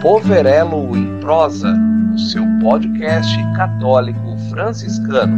[0.00, 1.74] Poverelo em Prosa,
[2.14, 5.36] o seu podcast católico franciscano.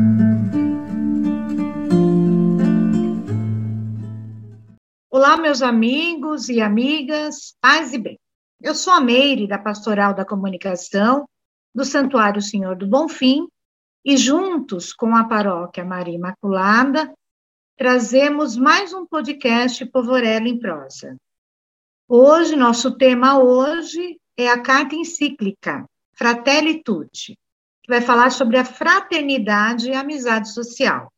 [5.10, 8.18] Olá, meus amigos e amigas, paz e bem.
[8.60, 11.26] Eu sou a Meire, da Pastoral da Comunicação,
[11.74, 13.48] do Santuário Senhor do Bonfim,
[14.04, 17.10] e juntos com a Paróquia Maria Imaculada,
[17.78, 21.16] trazemos mais um podcast Povorello em Prosa.
[22.06, 27.38] Hoje, nosso tema hoje é a carta encíclica Fratelli Tutti,
[27.82, 31.12] que vai falar sobre a fraternidade e a amizade social.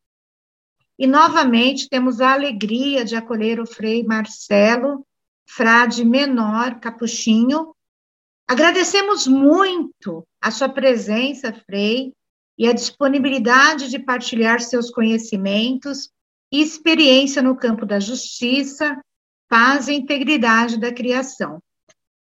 [0.97, 5.05] E, novamente, temos a alegria de acolher o Frei Marcelo,
[5.45, 7.75] frade menor, capuchinho.
[8.47, 12.13] Agradecemos muito a sua presença, Frei,
[12.57, 16.09] e a disponibilidade de partilhar seus conhecimentos
[16.51, 19.01] e experiência no campo da justiça,
[19.49, 21.61] paz e integridade da criação.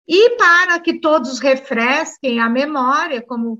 [0.07, 3.59] E para que todos refresquem a memória, como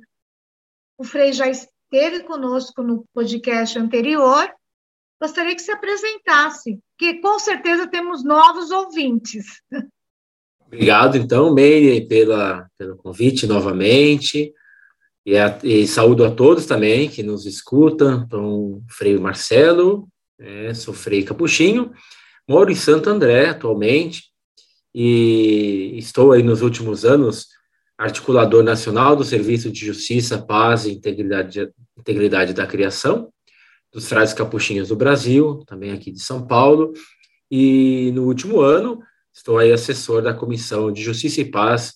[0.98, 4.52] o Frei já esteve conosco no podcast anterior,
[5.22, 9.62] gostaria que se apresentasse, que com certeza temos novos ouvintes.
[10.66, 14.54] Obrigado, então, Meire, pela, pelo convite novamente.
[15.24, 18.24] E, a, e, saúdo a todos também que nos escutam.
[18.26, 20.08] Então, Frei Marcelo,
[20.40, 21.94] é, sou Frei Capuchinho,
[22.48, 24.31] Moro em Santo André atualmente
[24.94, 27.48] e estou aí nos últimos anos
[27.98, 33.32] articulador nacional do Serviço de Justiça, Paz e Integridade, Integridade da Criação,
[33.94, 36.94] dos Frades Capuchinhos do Brasil, também aqui de São Paulo,
[37.50, 39.00] e no último ano
[39.32, 41.94] estou aí assessor da Comissão de Justiça e Paz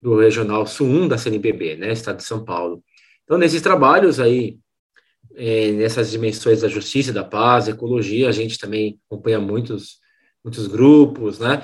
[0.00, 2.82] do Regional Sul 1 da CNBB, né, Estado de São Paulo.
[3.24, 4.58] Então, nesses trabalhos aí,
[5.34, 9.98] é, nessas dimensões da justiça, da paz, ecologia, a gente também acompanha muitos,
[10.44, 11.62] muitos grupos, né?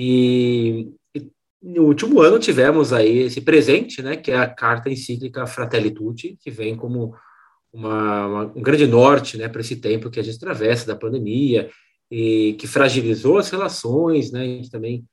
[0.00, 1.28] E, e,
[1.60, 4.16] no último ano tivemos aí esse presente, né?
[4.16, 7.12] Que é a carta encíclica Fratelli Tutti, que vem como
[7.72, 9.48] uma, uma, um grande norte, né?
[9.48, 11.68] Para esse tempo que a gente atravessa da pandemia
[12.08, 14.42] e que fragilizou as relações, né?
[14.42, 15.04] A gente também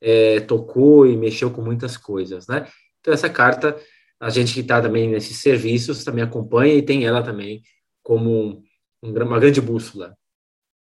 [0.00, 2.66] é, tocou e mexeu com muitas coisas, né?
[3.00, 3.76] Então essa carta
[4.18, 7.62] a gente que está também nesses serviços também acompanha e tem ela também
[8.02, 8.64] como
[9.00, 10.16] uma grande bússola.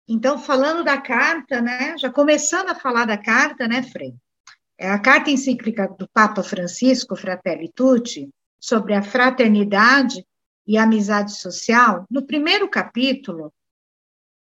[0.08, 4.14] Então, falando da carta, né, já começando a falar da carta, né, Frei?
[4.76, 8.28] É a carta encíclica do Papa Francisco, Fratelli Tutti,
[8.58, 10.24] sobre a fraternidade
[10.66, 13.52] e a amizade social, no primeiro capítulo,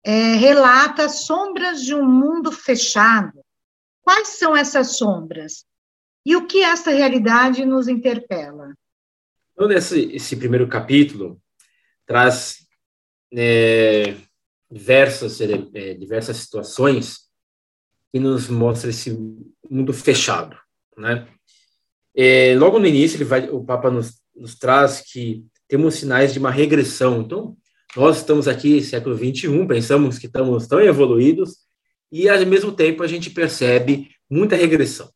[0.04, 3.44] é, relata sombras de um mundo fechado.
[4.02, 5.66] Quais são essas sombras?
[6.26, 8.74] E o que essa realidade nos interpela?
[9.54, 11.42] Então, nesse esse primeiro capítulo,
[12.06, 12.66] traz
[13.34, 14.16] é,
[14.74, 17.20] diversas, é, diversas situações
[18.12, 19.16] que nos mostra esse
[19.70, 20.58] mundo fechado,
[20.98, 21.28] né?
[22.16, 26.40] É, logo no início, ele vai, o Papa nos, nos traz que temos sinais de
[26.40, 27.22] uma regressão.
[27.22, 27.58] Então,
[27.96, 31.58] nós estamos aqui século 21, pensamos que estamos tão evoluídos
[32.12, 35.10] e ao mesmo tempo a gente percebe muita regressão.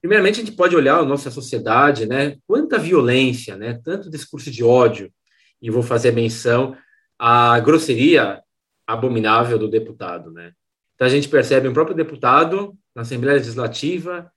[0.00, 2.36] Primeiramente, a gente pode olhar a nossa sociedade, né?
[2.46, 3.80] Quanta violência, né?
[3.84, 5.12] Tanto discurso de ódio.
[5.60, 6.76] E vou fazer menção
[7.18, 8.40] à grosseria
[8.86, 10.52] abominável do deputado, né?
[10.94, 14.30] Então, a gente percebe um próprio deputado na Assembleia Legislativa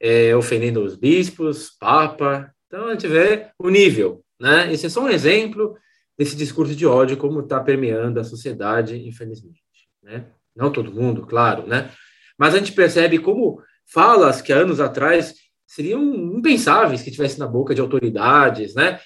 [0.00, 2.52] é, ofendendo os bispos, papa.
[2.66, 4.72] Então, a gente vê o nível, né?
[4.72, 5.76] Esse é só um exemplo
[6.18, 9.62] desse discurso de ódio como está permeando a sociedade, infelizmente,
[10.02, 10.26] né?
[10.54, 11.90] Não todo mundo, claro, né?
[12.38, 15.34] Mas a gente percebe como falas que anos atrás
[15.66, 16.02] seriam
[16.36, 19.00] impensáveis que tivesse na boca de autoridades, né?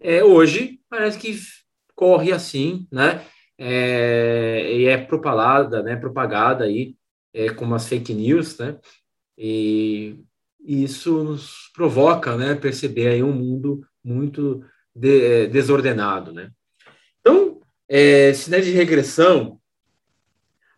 [0.00, 1.38] É, hoje parece que
[1.94, 3.24] corre assim, né?
[3.62, 5.94] É, e é propalada, né?
[5.94, 6.96] Propagada aí
[7.34, 8.78] é, como as fake news, né?
[9.36, 10.18] E
[10.64, 12.54] isso nos provoca, né?
[12.54, 16.50] Perceber aí um mundo muito de, é, desordenado, né?
[17.20, 19.60] Então, é, sinais de regressão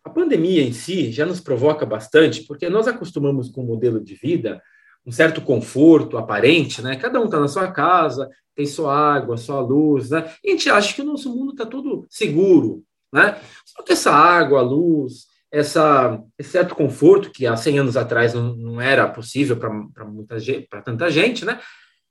[0.05, 4.17] a pandemia em si já nos provoca bastante, porque nós acostumamos com um modelo de
[4.17, 4.61] vida,
[5.05, 6.97] um certo conforto aparente, né?
[6.97, 10.31] Cada um está na sua casa, tem sua água, sua luz, né?
[10.45, 13.39] E a gente acha que o nosso mundo está todo seguro, né?
[13.65, 18.55] Só que essa água, luz, essa, esse certo conforto que há 100 anos atrás não,
[18.57, 21.61] não era possível para muita gente, para tanta gente, né?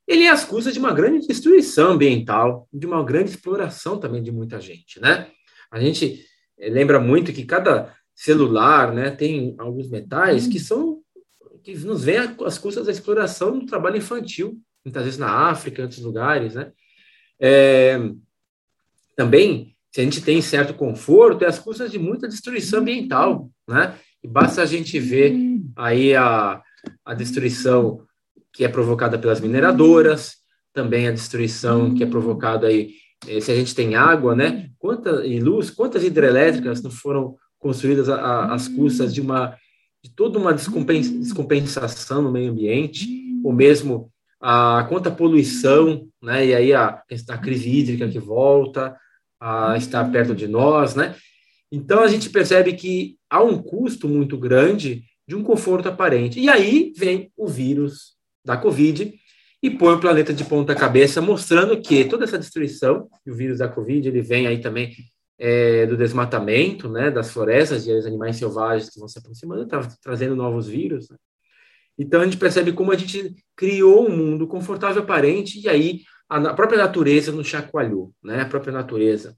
[0.07, 4.31] Ele é as custas de uma grande destruição ambiental, de uma grande exploração também de
[4.31, 5.27] muita gente, né?
[5.71, 6.25] A gente
[6.59, 11.00] lembra muito que cada celular né, tem alguns metais que são
[11.63, 15.83] que nos vêm às custas da exploração do trabalho infantil, muitas vezes na África, em
[15.83, 16.71] outros lugares, né?
[17.39, 17.99] É,
[19.15, 23.95] também, se a gente tem certo conforto, é às custas de muita destruição ambiental, né?
[24.23, 25.35] E basta a gente ver
[25.75, 26.61] aí a,
[27.05, 28.05] a destruição
[28.53, 30.37] que é provocada pelas mineradoras,
[30.73, 32.93] também a destruição que é provocada aí,
[33.27, 34.69] eh, se a gente tem água, né?
[34.77, 39.55] Quanta, e luz, quantas hidrelétricas não foram construídas às custas de uma
[40.03, 43.07] de toda uma descompensação no meio ambiente,
[43.43, 46.47] ou mesmo a quanta poluição, né?
[46.47, 48.97] E aí a, a crise hídrica que volta
[49.39, 51.15] a estar perto de nós, né?
[51.71, 56.39] Então a gente percebe que há um custo muito grande de um conforto aparente.
[56.39, 59.13] E aí vem o vírus da Covid
[59.63, 63.69] e põe o planeta de ponta cabeça, mostrando que toda essa destruição, o vírus da
[63.69, 64.91] Covid, ele vem aí também
[65.43, 69.81] é, do desmatamento, né, das florestas e os animais selvagens que vão se aproximando, tá
[69.99, 71.09] trazendo novos vírus.
[71.09, 71.17] Né?
[71.97, 76.53] Então a gente percebe como a gente criou um mundo confortável aparente e aí a
[76.53, 79.35] própria natureza nos chacoalhou, né, a própria natureza.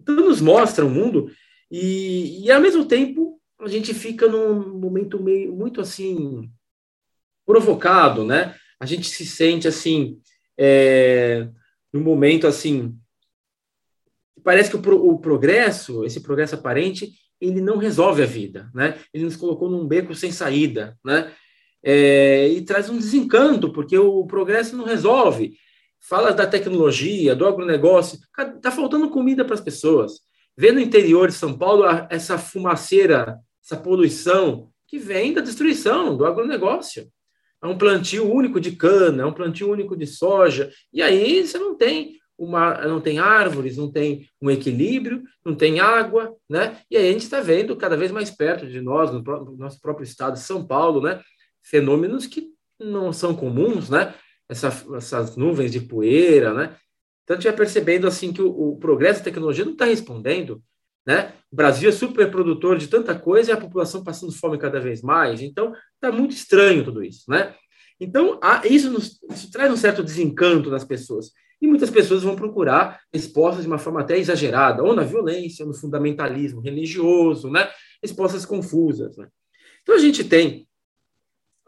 [0.00, 1.28] Então nos mostra o mundo
[1.68, 6.48] e, e ao mesmo tempo a gente fica num momento meio muito assim
[7.44, 8.54] provocado, né?
[8.78, 10.20] A gente se sente assim
[10.56, 11.48] é,
[11.92, 12.96] momento assim
[14.42, 18.98] parece que o, o, progresso, esse progresso aparente, ele não resolve a vida, né?
[19.12, 21.32] Ele nos colocou num beco sem saída, né?
[21.82, 25.54] É, e traz um desencanto porque o progresso não resolve.
[25.98, 28.18] Fala da tecnologia, do agronegócio,
[28.60, 30.20] tá faltando comida para as pessoas.
[30.56, 33.38] Vê no interior de São Paulo essa fumaceira
[33.70, 37.08] essa poluição que vem da destruição do agronegócio.
[37.62, 41.58] É um plantio único de cana, é um plantio único de soja, e aí você
[41.58, 46.78] não tem uma, não tem árvores, não tem um equilíbrio, não tem água, né?
[46.90, 49.80] E aí a gente está vendo cada vez mais perto de nós, no, no nosso
[49.80, 51.20] próprio estado de São Paulo, né?
[51.62, 52.48] Fenômenos que
[52.78, 54.14] não são comuns, né?
[54.48, 56.76] Essa, essas nuvens de poeira, né?
[57.24, 60.62] Então a gente vai percebendo assim que o, o progresso da tecnologia não está respondendo
[61.06, 61.32] né?
[61.50, 65.02] O Brasil é super produtor de tanta coisa e a população passando fome cada vez
[65.02, 65.40] mais.
[65.40, 67.28] Então, está muito estranho tudo isso.
[67.28, 67.54] Né?
[67.98, 71.32] Então, isso, nos, isso traz um certo desencanto nas pessoas.
[71.60, 75.68] E muitas pessoas vão procurar respostas de uma forma até exagerada, ou na violência, ou
[75.68, 77.68] no fundamentalismo religioso, né?
[78.02, 79.16] respostas confusas.
[79.16, 79.28] Né?
[79.82, 80.66] Então, a gente tem,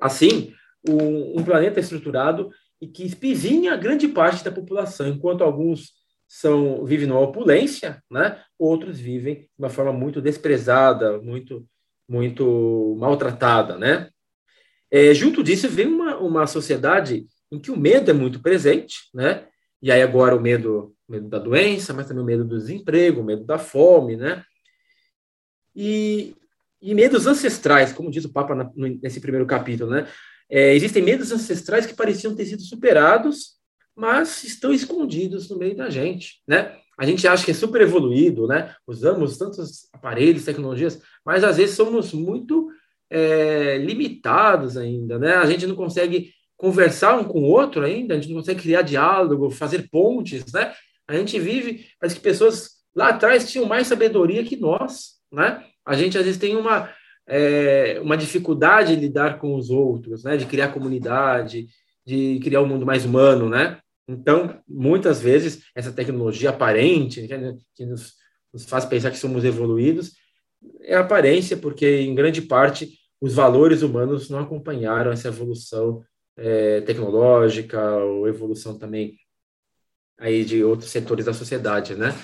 [0.01, 0.55] assim,
[0.89, 2.51] um, planeta estruturado
[2.81, 5.93] e que espizinha grande parte da população, enquanto alguns
[6.27, 8.43] são vivem numa opulência, né?
[8.59, 11.67] Outros vivem de uma forma muito desprezada, muito
[12.09, 14.09] muito maltratada, né?
[14.91, 19.47] É, junto disso vem uma, uma sociedade em que o medo é muito presente, né?
[19.83, 23.25] E aí agora o medo, medo da doença, mas também o medo do desemprego, o
[23.25, 24.45] medo da fome, né?
[25.75, 26.37] E,
[26.81, 28.71] e medos ancestrais, como diz o Papa na,
[29.03, 30.07] nesse primeiro capítulo, né?
[30.49, 33.61] É, existem medos ancestrais que pareciam ter sido superados
[33.95, 36.77] mas estão escondidos no meio da gente, né?
[36.99, 38.75] A gente acha que é super evoluído, né?
[38.87, 42.71] Usamos tantos aparelhos, tecnologias, mas às vezes somos muito
[43.11, 45.35] é, limitados ainda, né?
[45.35, 46.33] A gente não consegue
[46.63, 50.73] conversar um com o outro ainda, a gente não consegue criar diálogo, fazer pontes, né?
[51.09, 55.65] A gente vive, parece que pessoas lá atrás tinham mais sabedoria que nós, né?
[55.85, 56.89] A gente às vezes tem uma
[57.27, 60.37] é, uma dificuldade de lidar com os outros, né?
[60.37, 61.67] De criar comunidade,
[62.07, 63.81] de criar um mundo mais humano, né?
[64.07, 67.27] Então, muitas vezes, essa tecnologia aparente,
[67.75, 68.13] que nos,
[68.53, 70.13] nos faz pensar que somos evoluídos,
[70.83, 72.89] é aparência, porque, em grande parte,
[73.21, 76.03] os valores humanos não acompanharam essa evolução
[76.37, 79.19] é, tecnológica ou evolução também
[80.19, 82.15] aí de outros setores da sociedade, né?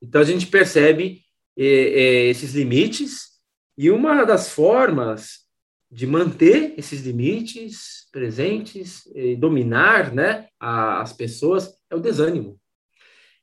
[0.00, 1.22] Então, a gente percebe
[1.56, 3.32] é, é, esses limites
[3.76, 5.42] e uma das formas
[5.90, 12.58] de manter esses limites presentes, e dominar né, a, as pessoas, é o desânimo.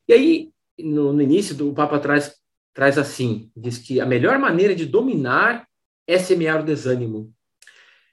[0.08, 2.36] E aí, no, no início, do, Papa traz,
[2.74, 5.68] traz assim, diz que a melhor maneira de dominar
[6.08, 7.32] é semear o desânimo.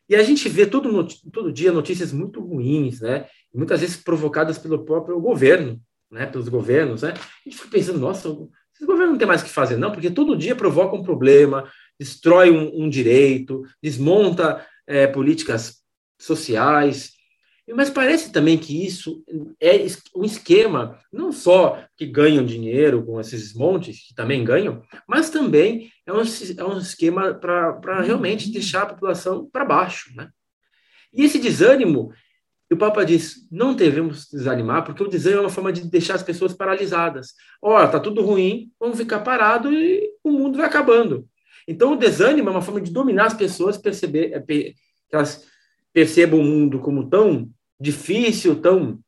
[0.08, 3.26] E a gente vê todo, todo dia notícias muito ruins, né?
[3.54, 6.26] muitas vezes provocadas pelo próprio governo, né?
[6.26, 7.02] pelos governos.
[7.02, 7.12] Né?
[7.12, 8.28] A gente fica pensando, nossa,
[8.74, 11.68] esse governo não tem mais o que fazer, não, porque todo dia provoca um problema,
[11.98, 15.78] destrói um, um direito, desmonta é, políticas
[16.20, 17.15] sociais.
[17.74, 19.24] Mas parece também que isso
[19.60, 25.30] é um esquema, não só que ganham dinheiro com esses montes, que também ganham, mas
[25.30, 30.14] também é um, é um esquema para realmente deixar a população para baixo.
[30.14, 30.28] Né?
[31.12, 32.12] E esse desânimo,
[32.70, 36.22] o Papa diz, não devemos desanimar, porque o desânimo é uma forma de deixar as
[36.22, 37.34] pessoas paralisadas.
[37.60, 41.28] Olha, está tudo ruim, vamos ficar parado e o mundo vai acabando.
[41.66, 44.76] Então, o desânimo é uma forma de dominar as pessoas, perceber, é, que
[45.10, 45.44] elas
[45.92, 48.98] percebam o mundo como tão difícil, tão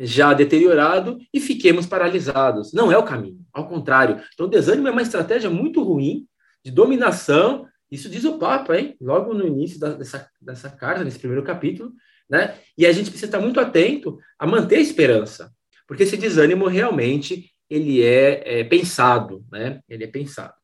[0.00, 2.72] já deteriorado e fiquemos paralisados.
[2.72, 4.22] Não é o caminho, ao contrário.
[4.32, 6.26] Então, o desânimo é uma estratégia muito ruim
[6.64, 7.66] de dominação.
[7.90, 8.96] Isso diz o Papa, hein?
[9.00, 11.92] Logo no início dessa, dessa carta, nesse primeiro capítulo,
[12.28, 12.56] né?
[12.78, 15.52] E a gente precisa estar muito atento a manter a esperança,
[15.86, 19.80] porque esse desânimo realmente ele é, é pensado, né?
[19.88, 20.54] Ele é pensado.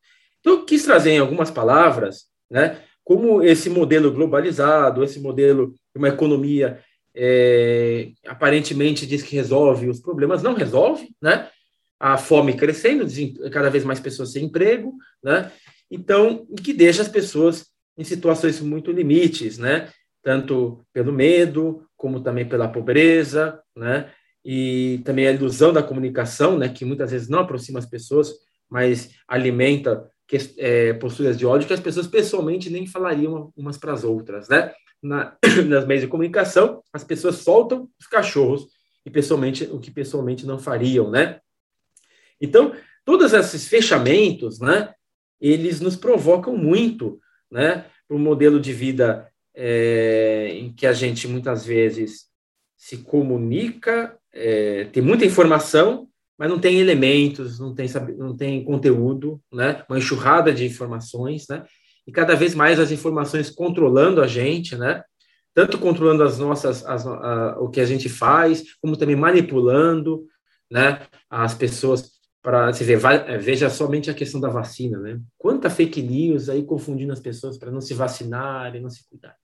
[0.41, 2.81] Então, eu quis trazer em algumas palavras, né?
[3.05, 6.81] Como esse modelo globalizado, esse modelo de uma economia
[7.17, 11.49] é, aparentemente diz que resolve os problemas, não resolve, né?
[11.99, 13.07] A fome crescendo,
[13.51, 14.95] cada vez mais pessoas sem emprego,
[15.25, 15.51] né?
[15.91, 19.89] Então, que deixa as pessoas em situações muito limites, né?
[20.23, 24.11] Tanto pelo medo, como também pela pobreza, né?
[24.45, 26.69] E também a ilusão da comunicação, né?
[26.69, 28.31] Que muitas vezes não aproxima as pessoas,
[28.69, 33.95] mas alimenta que, é, posturas de ódio que as pessoas pessoalmente nem falariam umas para
[33.95, 34.73] as outras, né?
[35.03, 35.37] Na,
[35.67, 38.67] nas meios de comunicação, as pessoas soltam os cachorros
[39.05, 41.41] e pessoalmente o que pessoalmente não fariam, né?
[42.41, 42.75] Então,
[43.05, 44.93] todos esses fechamentos, né?
[45.41, 47.87] Eles nos provocam muito, né?
[48.09, 52.27] Para um modelo de vida é, em que a gente muitas vezes
[52.77, 57.89] se comunica, é, tem muita informação, mas não tem elementos, não tem,
[58.19, 59.85] não tem conteúdo, né?
[59.89, 61.65] Uma enxurrada de informações, né?
[62.07, 65.03] E cada vez mais as informações controlando a gente, né?
[65.53, 70.27] Tanto controlando as nossas, as, a, o que a gente faz, como também manipulando,
[70.71, 71.01] né?
[71.29, 73.01] As pessoas para se ver,
[73.41, 75.21] veja somente a questão da vacina, né?
[75.37, 79.35] Quanta fake news aí confundindo as pessoas para não se vacinar e não se cuidar.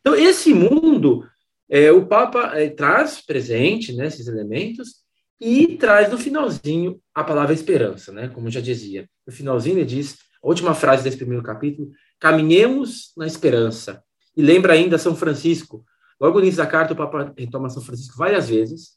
[0.00, 1.26] Então esse mundo,
[1.68, 4.06] é, o Papa é, traz presente, né?
[4.06, 5.02] Esses elementos
[5.40, 8.28] e traz no finalzinho a palavra esperança, né?
[8.28, 9.08] Como eu já dizia.
[9.26, 11.90] No finalzinho ele diz, a última frase desse primeiro capítulo,
[12.24, 14.02] caminhemos na esperança.
[14.34, 15.84] E lembra ainda São Francisco.
[16.18, 18.92] Logo no início da carta, o Papa retoma São Francisco várias vezes.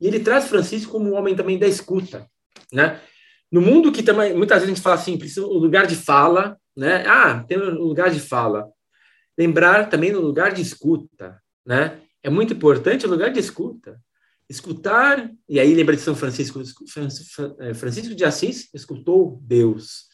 [0.00, 2.30] E ele traz Francisco como um homem também da escuta,
[2.72, 3.00] né?
[3.50, 6.56] No mundo que também, muitas vezes a gente fala assim, precisa o lugar de fala,
[6.76, 7.04] né?
[7.04, 8.68] Ah, tem um lugar de fala.
[9.36, 11.98] Lembrar também no lugar de escuta, né?
[12.22, 14.00] É muito importante o lugar de escuta
[14.48, 16.62] escutar, e aí lembra de São Francisco,
[17.58, 20.06] é, Francisco de Assis escutou Deus,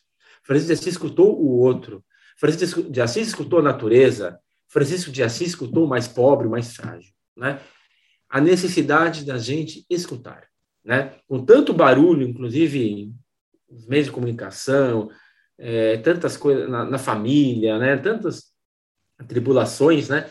[0.43, 2.03] Francisco de Assis escutou o outro,
[2.37, 4.39] Francisco de Assis escutou a natureza,
[4.69, 7.61] Francisco de Assis escutou o mais pobre, o mais frágil, né?
[8.29, 10.49] A necessidade da gente escutar,
[10.85, 11.15] né?
[11.29, 13.13] Com tanto barulho, inclusive
[13.71, 15.11] nos meios de comunicação,
[15.59, 17.97] é, tantas coisas na, na família, né?
[17.97, 18.53] Tantas
[19.29, 20.29] tribulações, né?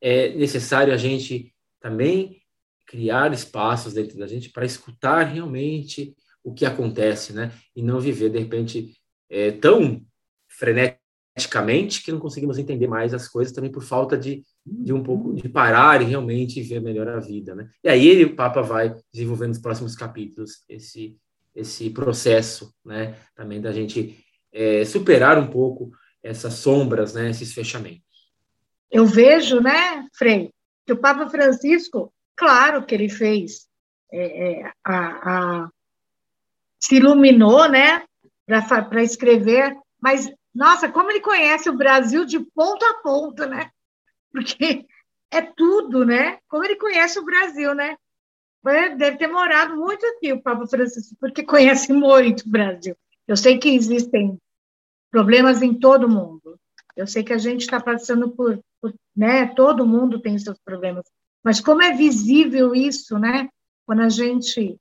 [0.00, 2.42] É necessário a gente também
[2.86, 7.52] criar espaços dentro da gente para escutar realmente o que acontece, né?
[7.74, 8.94] E não viver, de repente,
[9.28, 10.04] é, tão
[11.36, 15.34] freneticamente que não conseguimos entender mais as coisas também por falta de, de um pouco
[15.34, 17.68] de parar e realmente ver melhor a vida, né?
[17.84, 21.16] E aí ele, o Papa vai desenvolvendo nos próximos capítulos esse
[21.54, 23.16] esse processo, né?
[23.34, 24.18] Também da gente
[24.52, 25.90] é, superar um pouco
[26.22, 27.30] essas sombras, né?
[27.30, 28.02] Esses fechamentos.
[28.90, 30.50] Eu vejo, né, Frei,
[30.86, 33.66] que o Papa Francisco Claro que ele fez,
[34.12, 35.70] é, é, a, a,
[36.78, 38.04] se iluminou, né,
[38.46, 43.70] para escrever, mas, nossa, como ele conhece o Brasil de ponta a ponta, né?
[44.32, 44.86] Porque
[45.30, 46.38] é tudo, né?
[46.48, 47.94] Como ele conhece o Brasil, né?
[48.96, 52.96] Deve ter morado muito aqui, o Papa Francisco, porque conhece muito o Brasil.
[53.28, 54.40] Eu sei que existem
[55.10, 56.58] problemas em todo mundo.
[56.96, 59.46] Eu sei que a gente está passando por, por, né?
[59.54, 61.04] Todo mundo tem seus problemas.
[61.44, 63.50] Mas como é visível isso, né?
[63.84, 64.80] Quando a gente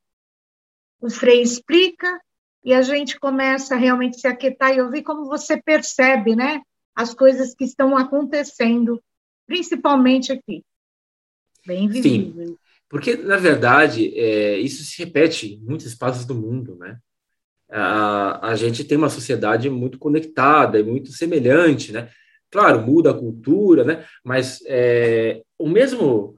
[1.01, 2.19] o Frei explica
[2.65, 6.63] e a gente começa a realmente se aquietar e ouvir como você percebe, né?
[6.95, 8.99] As coisas que estão acontecendo,
[9.45, 10.63] principalmente aqui.
[11.63, 12.47] Bem visível.
[12.47, 12.57] Sim,
[12.89, 16.97] porque, na verdade, é, isso se repete em muitos espaços do mundo, né?
[17.69, 22.09] A, a gente tem uma sociedade muito conectada e muito semelhante, né?
[22.49, 24.05] Claro, muda a cultura, né?
[24.23, 26.35] Mas é, o mesmo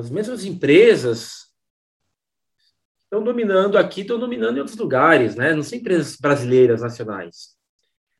[0.00, 1.51] as mesmas empresas
[3.12, 5.54] estão dominando aqui, estão dominando em outros lugares, né?
[5.54, 7.50] Não são empresas brasileiras nacionais.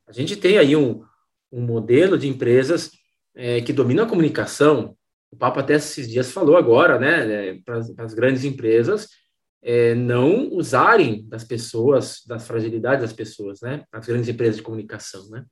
[0.07, 1.03] A gente tem aí um,
[1.51, 2.91] um modelo de empresas
[3.35, 4.95] é, que dominam a comunicação.
[5.31, 9.09] O Papa até esses dias falou agora, né, é, para as grandes empresas
[9.63, 13.85] é, não usarem das pessoas, das fragilidades das pessoas, né?
[13.91, 15.47] As grandes empresas de comunicação, né?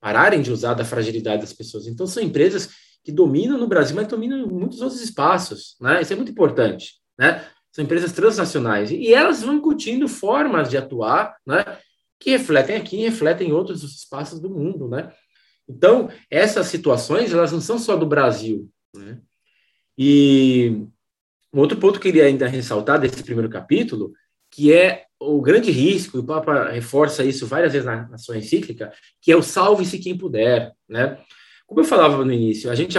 [0.00, 1.86] Pararem de usar da fragilidade das pessoas.
[1.86, 2.70] Então são empresas
[3.04, 6.00] que dominam no Brasil, mas dominam em muitos outros espaços, né?
[6.00, 7.46] Isso é muito importante, né?
[7.72, 11.64] São empresas transnacionais e elas vão incutindo formas de atuar, né?
[12.20, 15.10] Que refletem aqui e refletem em outros espaços do mundo, né?
[15.68, 19.18] Então, essas situações, elas não são só do Brasil, né?
[19.96, 20.86] E
[21.52, 24.12] um outro ponto que eu queria ainda ressaltar desse primeiro capítulo,
[24.50, 28.36] que é o grande risco, e o Papa reforça isso várias vezes na, na sua
[28.36, 31.18] encíclica, que é o salve-se quem puder, né?
[31.66, 32.98] Como eu falava no início, a gente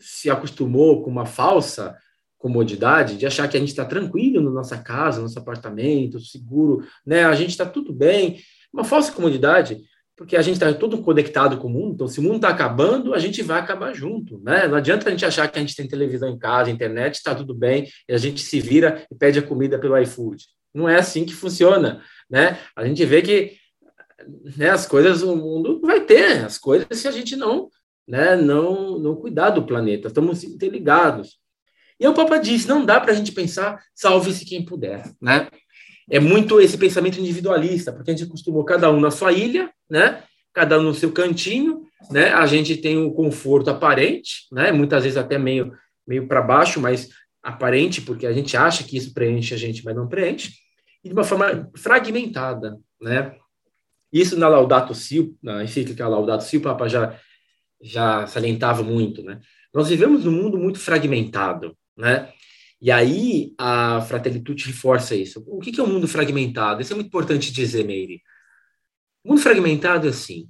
[0.00, 1.96] se acostumou com uma falsa
[2.38, 6.86] comodidade de achar que a gente está tranquilo na nossa casa, no nosso apartamento, seguro,
[7.04, 7.24] né?
[7.24, 8.38] A gente está tudo bem.
[8.72, 9.80] Uma falsa comodidade,
[10.16, 11.94] porque a gente está todo conectado com o mundo.
[11.94, 14.68] Então, se o mundo está acabando, a gente vai acabar junto, né?
[14.68, 17.54] Não adianta a gente achar que a gente tem televisão em casa, internet, está tudo
[17.54, 20.44] bem, e a gente se vira e pede a comida pelo iFood.
[20.72, 22.58] Não é assim que funciona, né?
[22.76, 23.56] A gente vê que
[24.56, 27.68] né, as coisas, o mundo vai ter as coisas se a gente não,
[28.06, 30.08] né, não, não cuidar do planeta.
[30.08, 31.38] Estamos interligados.
[32.00, 35.48] E o Papa disse, não dá para a gente pensar, salve-se quem puder, né?
[36.10, 40.22] É muito esse pensamento individualista, porque a gente acostumou cada um na sua ilha, né?
[40.54, 42.32] Cada um no seu cantinho, né?
[42.32, 44.72] A gente tem o conforto aparente, né?
[44.72, 45.72] Muitas vezes até meio
[46.08, 47.10] meio para baixo, mas
[47.42, 50.54] aparente, porque a gente acha que isso preenche a gente, mas não preenche,
[51.04, 53.36] e de uma forma fragmentada, né?
[54.10, 57.18] Isso na Laudato Si, na encíclica Laudato Si, o Papa já,
[57.82, 59.38] já salientava muito, né?
[59.72, 62.32] Nós vivemos num mundo muito fragmentado, né?
[62.80, 65.44] E aí a Fratelli Tutti reforça isso.
[65.46, 66.80] O que é um mundo fragmentado?
[66.80, 68.22] Isso é muito importante dizer, Meire.
[69.24, 70.48] O mundo fragmentado é assim.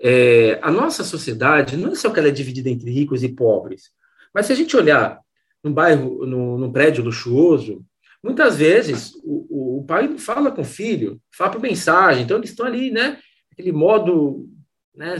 [0.00, 3.90] É, a nossa sociedade não é só que ela é dividida entre ricos e pobres,
[4.32, 5.20] mas se a gente olhar
[5.62, 7.84] num bairro, no, num prédio luxuoso,
[8.22, 12.38] muitas vezes o, o, o pai não fala com o filho, fala por mensagem, então
[12.38, 13.18] eles estão ali, né?
[13.52, 14.48] Aquele modo
[14.94, 15.16] né,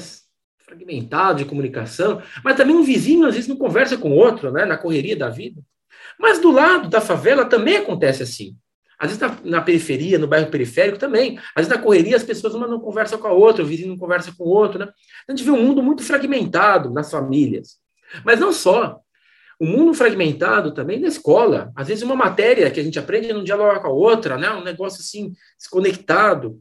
[0.69, 4.67] fragmentado de comunicação, mas também um vizinho às vezes não conversa com o outro, né,
[4.67, 5.63] na correria da vida.
[6.19, 8.57] Mas do lado da favela também acontece assim.
[8.99, 11.39] Às vezes na, na, periferia, no bairro periférico também.
[11.55, 13.97] Às vezes na correria as pessoas uma não conversam com a outra, o vizinho não
[13.97, 14.89] conversa com o outro, né?
[15.27, 17.77] A gente vê um mundo muito fragmentado nas famílias.
[18.25, 18.99] Mas não só.
[19.61, 21.73] O mundo fragmentado também na escola.
[21.77, 24.51] Às vezes uma matéria que a gente aprende não dialoga com a outra, né?
[24.51, 26.61] Um negócio assim desconectado.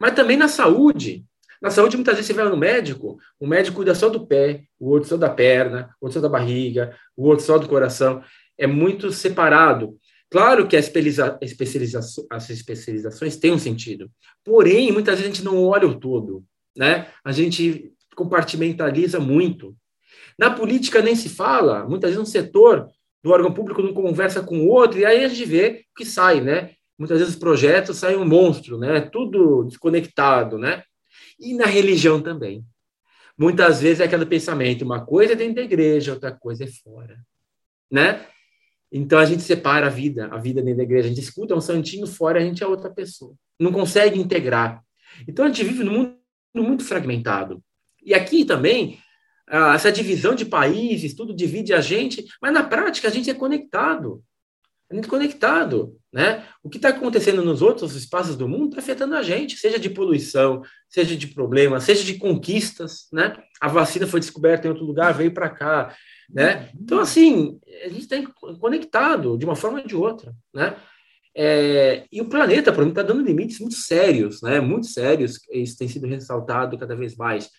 [0.00, 1.24] Mas também na saúde.
[1.66, 4.88] Na saúde, muitas vezes você vai no médico, o médico cuida só do pé, o
[4.88, 8.22] outro só da perna, o outro só da barriga, o outro só do coração.
[8.56, 9.98] É muito separado.
[10.30, 14.08] Claro que a especialização, as especializações têm um sentido,
[14.44, 16.44] porém, muitas vezes a gente não olha o todo,
[16.76, 17.08] né?
[17.24, 19.74] A gente compartimentaliza muito.
[20.38, 22.88] Na política nem se fala, muitas vezes um setor
[23.24, 26.40] do órgão público não conversa com o outro, e aí a gente vê que sai,
[26.40, 26.74] né?
[26.96, 29.00] Muitas vezes os projetos saem um monstro, né?
[29.00, 30.84] Tudo desconectado, né?
[31.38, 32.64] E na religião também.
[33.38, 37.20] Muitas vezes é aquele pensamento, uma coisa é dentro da igreja, outra coisa é fora,
[37.90, 38.26] né?
[38.90, 41.60] Então a gente separa a vida, a vida dentro da igreja, a gente escuta um
[41.60, 43.34] santinho fora, a gente é outra pessoa.
[43.60, 44.82] Não consegue integrar.
[45.28, 46.16] Então a gente vive num mundo
[46.54, 47.62] muito fragmentado.
[48.02, 48.98] E aqui também,
[49.74, 54.22] essa divisão de países, tudo divide a gente, mas na prática a gente é conectado
[54.88, 56.44] é muito conectado, né?
[56.62, 59.90] O que está acontecendo nos outros espaços do mundo está afetando a gente, seja de
[59.90, 63.36] poluição, seja de problemas, seja de conquistas, né?
[63.60, 65.94] A vacina foi descoberta em outro lugar, veio para cá,
[66.30, 66.70] né?
[66.80, 68.16] Então, assim, a gente está
[68.60, 70.76] conectado de uma forma ou de outra, né?
[71.34, 74.60] É, e o planeta, para mim, está dando limites muito sérios, né?
[74.60, 77.50] Muito sérios, isso tem sido ressaltado cada vez mais.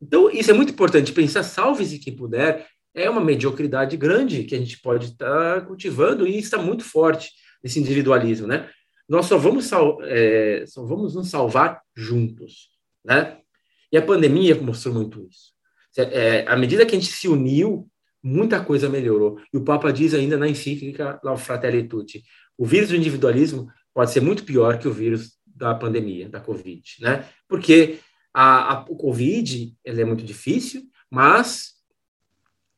[0.00, 4.58] Então, isso é muito importante, pensar, salve-se quem puder, é uma mediocridade grande que a
[4.58, 7.30] gente pode estar tá cultivando e está muito forte
[7.62, 8.68] nesse individualismo, né?
[9.08, 9.70] Nós só vamos,
[10.04, 12.70] é, só vamos nos salvar juntos,
[13.04, 13.38] né?
[13.90, 15.52] E a pandemia mostrou muito isso.
[15.96, 17.88] É, à medida que a gente se uniu,
[18.22, 19.38] muita coisa melhorou.
[19.52, 22.22] E o Papa diz ainda na encíclica La Fratelli Tutti,
[22.56, 26.82] o vírus do individualismo pode ser muito pior que o vírus da pandemia, da Covid,
[27.00, 27.28] né?
[27.46, 27.98] Porque
[28.32, 31.71] a, a, o Covid é muito difícil, mas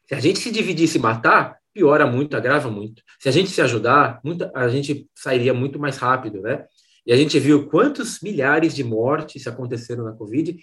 [0.07, 3.03] se a gente se dividir e se matar, piora muito, agrava muito.
[3.19, 6.65] Se a gente se ajudar, muita, a gente sairia muito mais rápido, né?
[7.07, 10.57] E a gente viu quantos milhares de mortes aconteceram na Covid,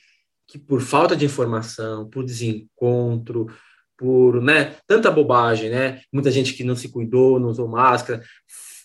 [0.48, 3.48] que por falta de informação, por desencontro,
[3.98, 6.02] por né, tanta bobagem, né?
[6.12, 8.24] Muita gente que não se cuidou, não usou máscara,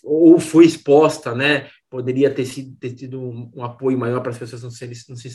[0.03, 1.69] ou foi exposta, né?
[1.89, 5.15] Poderia ter, sido, ter tido um, um apoio maior para as pessoas não se, não
[5.15, 5.27] se,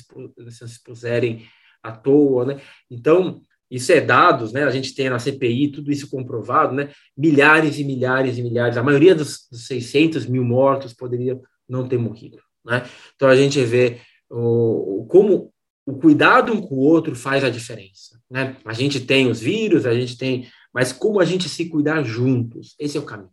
[0.65, 1.47] expuserem
[1.83, 2.61] à toa, né?
[2.91, 4.65] Então, isso é dados, né?
[4.65, 6.91] A gente tem na CPI tudo isso comprovado, né?
[7.17, 11.97] Milhares e milhares e milhares, a maioria dos, dos 600 mil mortos poderia não ter
[11.97, 12.85] morrido, né?
[13.17, 15.51] Então a gente vê o, como
[15.87, 18.59] o cuidado um com o outro faz a diferença, né?
[18.63, 22.75] A gente tem os vírus, a gente tem, mas como a gente se cuidar juntos,
[22.79, 23.33] esse é o caminho.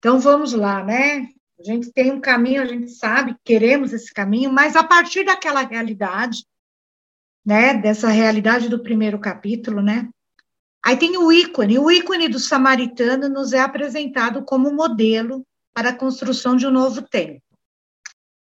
[0.00, 1.26] Então vamos lá, né?
[1.58, 5.62] A gente tem um caminho, a gente sabe, queremos esse caminho, mas a partir daquela
[5.62, 6.44] realidade
[7.44, 10.08] né, dessa realidade do primeiro capítulo, né?
[10.84, 15.96] Aí tem o ícone, o ícone do samaritano nos é apresentado como modelo para a
[15.96, 17.42] construção de um novo templo.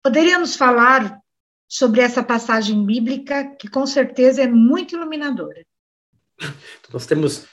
[0.03, 1.21] Poderíamos falar
[1.69, 5.65] sobre essa passagem bíblica que com certeza é muito iluminadora.
[6.93, 7.47] Nós temos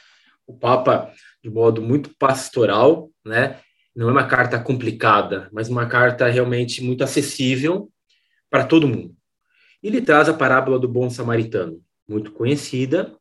[0.47, 1.11] o Papa,
[1.43, 3.59] de modo muito pastoral, né?
[3.95, 7.89] Não é uma carta complicada, mas uma carta realmente muito acessível
[8.49, 9.14] para todo mundo.
[9.85, 13.15] Ele traz a parábola do bom samaritano, muito conhecida,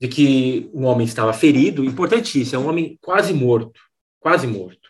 [0.00, 3.80] de que um homem estava ferido, importantíssimo, é um homem quase morto,
[4.20, 4.88] quase morto.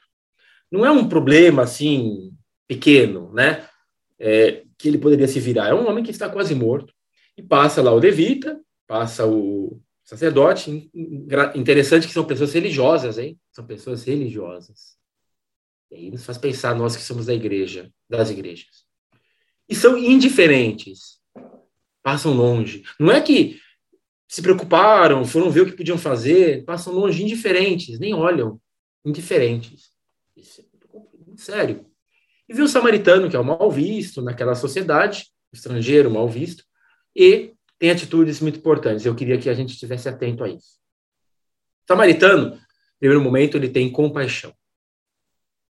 [0.70, 3.66] Não é um problema assim pequeno, né?
[4.18, 5.68] É, que ele poderia se virar.
[5.68, 6.92] É um homem que está quase morto
[7.34, 10.90] e passa lá o levita, passa o sacerdote.
[11.54, 13.40] Interessante que são pessoas religiosas, hein?
[13.52, 14.98] São pessoas religiosas.
[15.90, 18.87] E aí nos faz pensar nós que somos da igreja, das igrejas.
[19.68, 21.18] E são indiferentes.
[22.02, 22.84] Passam longe.
[22.98, 23.60] Não é que
[24.28, 28.60] se preocuparam, foram ver o que podiam fazer, passam longe, indiferentes, nem olham,
[29.04, 29.90] indiferentes.
[30.36, 31.86] Isso é sério.
[32.48, 36.64] E viu o samaritano, que é o mal visto naquela sociedade, estrangeiro mal visto,
[37.14, 39.06] e tem atitudes muito importantes.
[39.06, 40.78] Eu queria que a gente estivesse atento a isso.
[41.84, 42.60] O samaritano, no
[42.98, 44.54] primeiro momento, ele tem compaixão.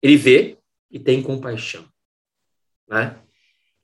[0.00, 0.58] Ele vê
[0.90, 1.86] e tem compaixão.
[2.88, 3.18] Né?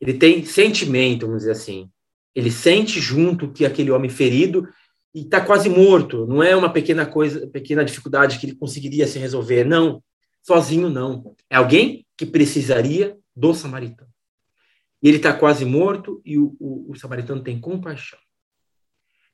[0.02, 1.88] Ele tem sentimento, vamos dizer assim.
[2.34, 4.68] Ele sente junto que aquele homem ferido
[5.14, 6.26] e está quase morto.
[6.26, 9.62] Não é uma pequena coisa, pequena dificuldade que ele conseguiria se resolver.
[9.62, 10.02] Não,
[10.42, 11.36] sozinho não.
[11.48, 14.10] É alguém que precisaria do samaritano.
[15.00, 18.18] E ele está quase morto e o, o, o, samaritano tem compaixão.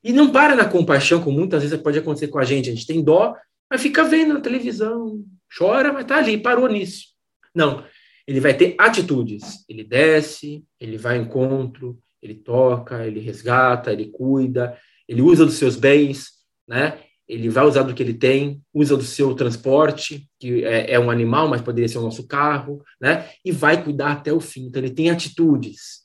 [0.03, 2.69] E não para na compaixão, como muitas vezes pode acontecer com a gente.
[2.69, 3.35] A gente tem dó,
[3.67, 5.23] mas fica vendo na televisão,
[5.57, 7.07] chora, mas está ali, parou nisso.
[7.55, 7.83] Não,
[8.29, 9.65] ele vai ter atitudes.
[9.67, 15.55] Ele desce, ele vai ao encontro, ele toca, ele resgata, ele cuida, ele usa dos
[15.55, 16.27] seus bens,
[16.67, 16.99] né?
[17.27, 21.09] Ele vai usar do que ele tem, usa do seu transporte, que é, é um
[21.09, 23.27] animal, mas poderia ser o nosso carro, né?
[23.43, 24.67] E vai cuidar até o fim.
[24.67, 26.03] Então ele tem atitudes.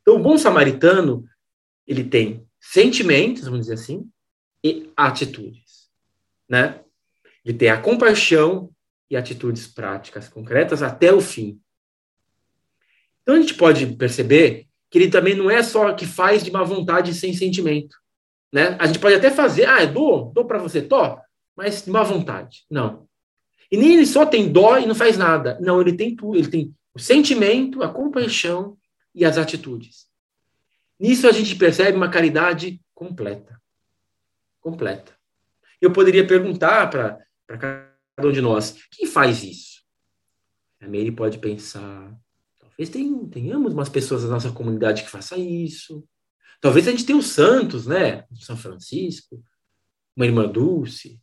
[0.00, 1.22] Então o bom samaritano,
[1.86, 4.08] ele tem sentimentos, vamos dizer assim,
[4.64, 5.90] e atitudes,
[6.48, 6.80] né?
[7.44, 8.70] Ele tem a compaixão
[9.10, 11.60] e atitudes práticas concretas até o fim.
[13.22, 16.62] Então a gente pode perceber que ele também não é só que faz de má
[16.62, 17.96] vontade sem sentimento.
[18.52, 18.76] Né?
[18.78, 21.18] A gente pode até fazer, ah, dou, dou para você, to,
[21.56, 22.64] mas de má vontade.
[22.70, 23.06] Não.
[23.70, 25.58] E nem ele só tem dó e não faz nada.
[25.60, 26.38] Não, ele tem tudo.
[26.38, 28.76] Ele tem o sentimento, a compaixão
[29.14, 30.06] e as atitudes.
[30.98, 33.60] Nisso a gente percebe uma caridade completa.
[34.60, 35.12] Completa.
[35.80, 39.84] Eu poderia perguntar para cada um de nós, quem faz isso?
[40.80, 42.16] A Mary pode pensar,
[42.76, 42.90] Talvez
[43.30, 46.06] tenhamos umas pessoas da nossa comunidade que faça isso.
[46.60, 48.24] Talvez a gente tenha os santos, né?
[48.34, 49.42] São Francisco,
[50.14, 51.18] uma irmã Dulce,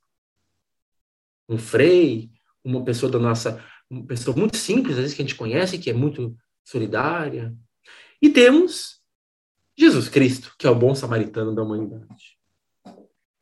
[1.48, 2.32] um frei,
[2.64, 5.92] uma pessoa da nossa, uma pessoa muito simples, às vezes que a gente conhece, que
[5.92, 7.56] é muito solidária.
[8.20, 9.00] E temos
[9.78, 12.36] Jesus Cristo, que é o bom samaritano da humanidade.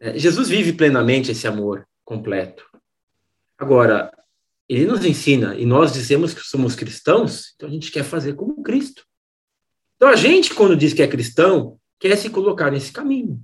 [0.01, 2.69] É, Jesus vive plenamente esse amor completo.
[3.61, 4.11] Agora,
[4.67, 8.63] ele nos ensina, e nós dizemos que somos cristãos, então a gente quer fazer como
[8.63, 9.05] Cristo.
[9.95, 13.39] Então a gente, quando diz que é cristão, quer se colocar nesse caminho.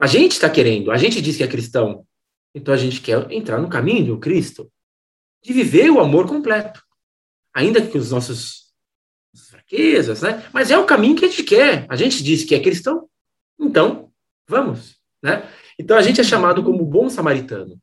[0.00, 2.06] A gente está querendo, a gente diz que é cristão,
[2.54, 4.72] então a gente quer entrar no caminho do Cristo,
[5.44, 6.82] de viver o amor completo.
[7.52, 8.72] Ainda que os nossos
[9.50, 10.48] fraquezas, né?
[10.50, 11.84] Mas é o caminho que a gente quer.
[11.90, 13.06] A gente diz que é cristão,
[13.60, 14.10] então
[14.48, 15.46] vamos, né?
[15.78, 17.78] Então a gente é chamado como bom samaritano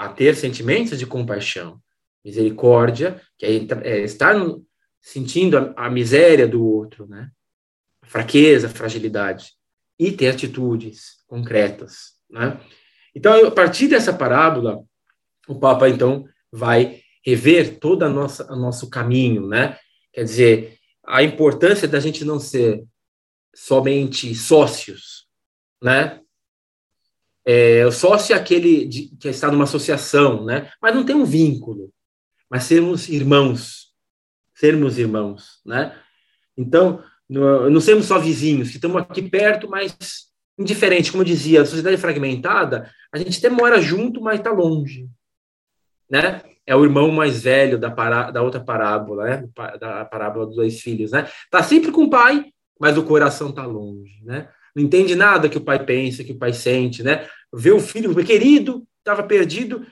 [0.00, 1.78] a ter sentimentos de compaixão,
[2.24, 4.64] Misericórdia, que é, é estar no,
[4.98, 7.30] sentindo a, a, miséria do outro, né?
[8.04, 9.52] Fraqueza, fragilidade.
[9.98, 12.58] E ter atitudes concretas, né?
[13.14, 14.82] Então, a partir dessa parábola,
[15.46, 19.78] o Papa, então, vai rever todo o nosso caminho, né?
[20.14, 22.82] Quer dizer, a importância da gente não ser
[23.54, 25.26] somente sócios,
[25.82, 26.20] né?
[27.44, 30.70] É, o sócio é aquele de, que está numa associação, né?
[30.80, 31.90] Mas não tem um vínculo
[32.50, 33.92] mas sermos irmãos,
[34.52, 35.96] sermos irmãos, né?
[36.56, 39.96] Então, não sermos só vizinhos, que estamos aqui perto, mas
[40.58, 45.08] indiferente, como eu dizia, a sociedade fragmentada, a gente até mora junto, mas está longe,
[46.10, 46.42] né?
[46.66, 49.48] É o irmão mais velho da, pará da outra parábola, né?
[49.78, 51.28] Da parábola dos dois filhos, né?
[51.50, 54.48] Tá sempre com o pai, mas o coração tá longe, né?
[54.74, 57.26] Não entende nada que o pai pensa, que o pai sente, né?
[57.52, 59.84] Vê o filho querido, estava perdido,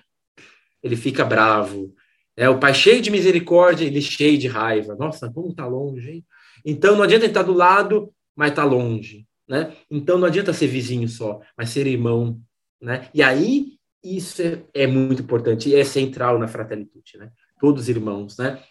[0.83, 1.95] ele fica bravo,
[2.39, 4.95] é, o pai cheio de misericórdia, ele cheio de raiva.
[4.95, 6.25] Nossa, como está longe, hein?
[6.65, 9.73] Então não adianta estar do lado, mas está longe, né?
[9.91, 12.41] Então não adianta ser vizinho só, mas ser irmão,
[12.81, 13.09] né?
[13.13, 17.33] E aí isso é, é muito importante é central na fraternidade, né?
[17.61, 18.63] Todos irmãos, né?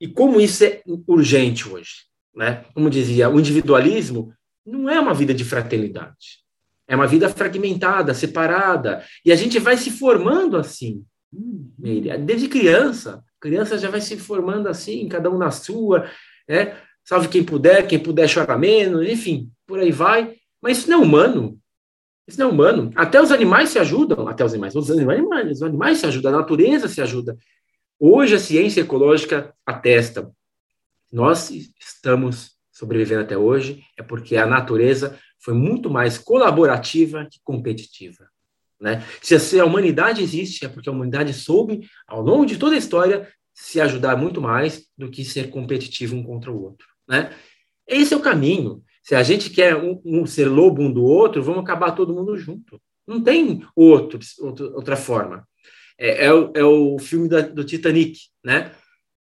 [0.00, 2.64] E como isso é urgente hoje, né?
[2.72, 4.32] Como dizia, o individualismo
[4.68, 6.44] não é uma vida de fraternidade.
[6.86, 9.02] É uma vida fragmentada, separada.
[9.24, 11.04] E a gente vai se formando assim.
[11.32, 11.70] Hum,
[12.24, 13.22] desde criança.
[13.40, 16.10] Criança já vai se formando assim, cada um na sua.
[16.48, 16.76] Né?
[17.04, 20.34] Salve quem puder, quem puder chora menos, enfim, por aí vai.
[20.60, 21.58] Mas isso não é humano.
[22.26, 22.90] Isso não é humano.
[22.94, 26.38] Até os animais se ajudam, até os animais, os animais, os animais se ajudam, a
[26.38, 27.36] natureza se ajuda.
[27.98, 30.30] Hoje a ciência ecológica atesta.
[31.10, 38.28] Nós estamos sobrevivendo até hoje é porque a natureza foi muito mais colaborativa que competitiva.
[38.80, 39.04] Né?
[39.20, 43.28] Se a humanidade existe, é porque a humanidade soube, ao longo de toda a história,
[43.52, 46.86] se ajudar muito mais do que ser competitivo um contra o outro.
[47.08, 47.34] Né?
[47.84, 48.80] Esse é o caminho.
[49.02, 52.36] Se a gente quer um, um ser lobo um do outro, vamos acabar todo mundo
[52.36, 52.80] junto.
[53.04, 55.44] Não tem outro, outro outra forma.
[55.98, 58.70] É, é, o, é o filme da, do Titanic, né?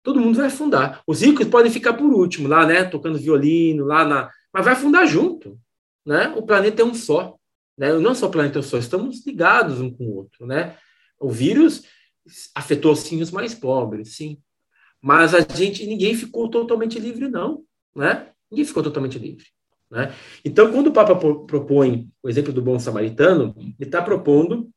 [0.07, 1.03] Todo mundo vai afundar.
[1.07, 2.85] Os ricos podem ficar por último, lá, né?
[2.85, 4.31] Tocando violino, lá na.
[4.53, 5.59] Mas vai afundar junto
[6.07, 6.29] né?
[6.37, 7.37] O planeta é um só,
[7.77, 7.93] né?
[7.95, 10.77] Não só o planeta é um só, estamos ligados um com o outro, né?
[11.19, 11.83] O vírus
[12.55, 14.39] afetou sim os mais pobres, sim,
[15.03, 17.65] mas a gente ninguém ficou totalmente livre não,
[17.95, 18.29] né?
[18.51, 19.47] Ninguém ficou totalmente livre,
[19.91, 20.15] né?
[20.45, 24.71] Então, quando o Papa propõe o exemplo do bom samaritano, ele está propondo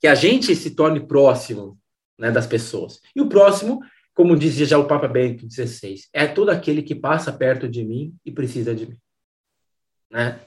[0.00, 1.78] que a gente se torne próximo,
[2.18, 3.00] né, das pessoas.
[3.14, 3.80] E o próximo
[4.14, 8.14] como dizia já o Papa Bento XVI, é todo aquele que passa perto de mim
[8.24, 8.98] e precisa de mim.
[10.10, 10.38] Né?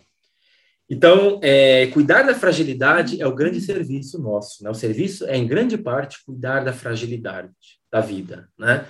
[0.87, 4.63] Então, é, cuidar da fragilidade é o grande serviço nosso.
[4.63, 4.69] Né?
[4.69, 7.51] O serviço é, em grande parte, cuidar da fragilidade
[7.91, 8.47] da vida.
[8.57, 8.85] Né?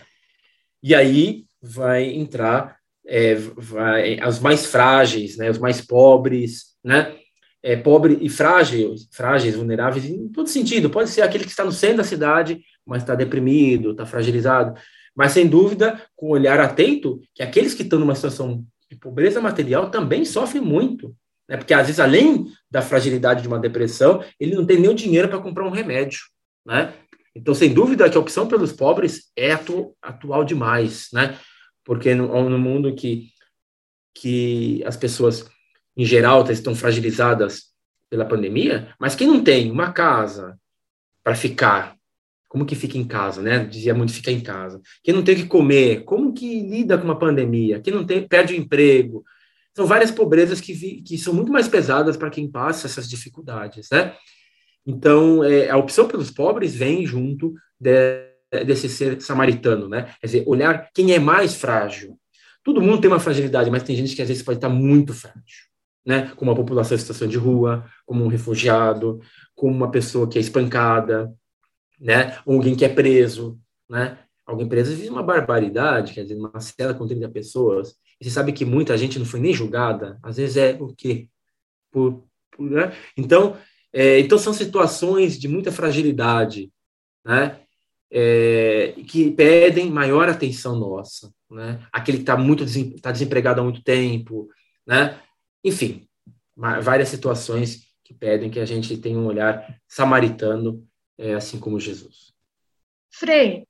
[0.83, 5.49] E aí vai entrar é, vai, os mais frágeis, né?
[5.49, 7.15] os mais pobres, né?
[7.63, 10.88] É, pobre e frágeis, frágeis, vulneráveis em todo sentido.
[10.88, 14.80] Pode ser aquele que está no centro da cidade, mas está deprimido, está fragilizado.
[15.15, 19.41] Mas, sem dúvida, com um olhar atento, que aqueles que estão numa situação de pobreza
[19.41, 21.15] material também sofre muito,
[21.48, 21.58] né?
[21.58, 25.30] Porque às vezes além da fragilidade de uma depressão, ele não tem nem o dinheiro
[25.30, 26.19] para comprar um remédio,
[26.65, 26.93] né?
[27.36, 31.38] Então, sem dúvida que a opção pelos pobres é atu atual demais, né?
[31.84, 33.34] Porque no, no mundo que
[34.17, 35.45] que as pessoas
[35.95, 37.74] em geral estão fragilizadas
[38.10, 40.58] pela pandemia, mas quem não tem uma casa
[41.21, 41.94] para ficar,
[42.47, 43.65] como que fica em casa, né?
[43.65, 44.81] Dizia muito fica em casa.
[45.03, 47.79] Quem não tem que comer, como que lida com uma pandemia?
[47.79, 49.23] Quem não tem perde o emprego.
[49.75, 53.89] São várias pobrezas que, vi, que são muito mais pesadas para quem passa essas dificuldades,
[53.91, 54.15] né?
[54.86, 58.25] Então, é, a opção pelos pobres vem junto de,
[58.65, 60.13] desse ser samaritano, né?
[60.21, 62.17] Quer dizer, olhar quem é mais frágil.
[62.63, 65.65] Todo mundo tem uma fragilidade, mas tem gente que às vezes pode estar muito frágil,
[66.05, 66.31] né?
[66.36, 69.19] Como a população em situação de rua, como um refugiado,
[69.55, 71.34] como uma pessoa que é espancada,
[71.99, 72.38] né?
[72.45, 74.17] Alguém que é preso, né?
[74.45, 77.95] Alguém preso vive uma barbaridade, quer dizer, uma cela com 30 pessoas.
[78.19, 81.27] E você sabe que muita gente não foi nem julgada, às vezes é o quê?
[81.91, 82.93] Por, por né?
[83.17, 83.58] Então,
[83.91, 86.71] é, então são situações de muita fragilidade,
[87.25, 87.60] né?
[88.12, 91.86] É, que pedem maior atenção nossa, né?
[91.91, 92.63] Aquele que está muito
[93.01, 94.47] tá desempregado há muito tempo,
[94.86, 95.19] né?
[95.63, 96.08] Enfim,
[96.55, 100.86] várias situações que pedem que a gente tenha um olhar samaritano
[101.17, 102.34] é, assim como Jesus.
[103.12, 103.65] Frei,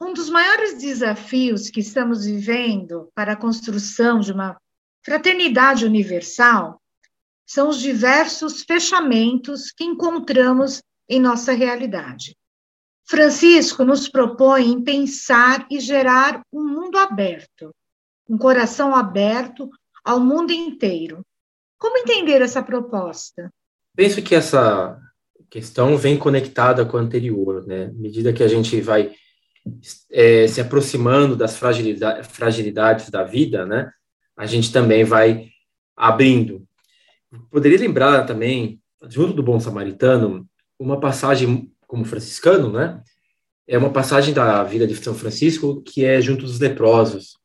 [0.00, 4.60] um dos maiores desafios que estamos vivendo para a construção de uma
[5.04, 6.80] fraternidade universal
[7.46, 12.36] são os diversos fechamentos que encontramos em nossa realidade.
[13.04, 17.74] Francisco nos propõe em pensar e gerar um mundo aberto,
[18.28, 19.68] um coração aberto
[20.04, 21.24] ao mundo inteiro.
[21.78, 23.52] Como entender essa proposta?
[23.94, 24.98] Penso que essa
[25.52, 27.84] questão vem conectada com a anterior, né?
[27.84, 29.12] À medida que a gente vai
[30.10, 33.92] é, se aproximando das fragilidade, fragilidades da vida, né?
[34.34, 35.50] A gente também vai
[35.94, 36.66] abrindo.
[37.50, 43.02] Poderia lembrar também, junto do Bom Samaritano, uma passagem como franciscano, né?
[43.68, 47.36] É uma passagem da vida de São Francisco que é junto dos leprosos.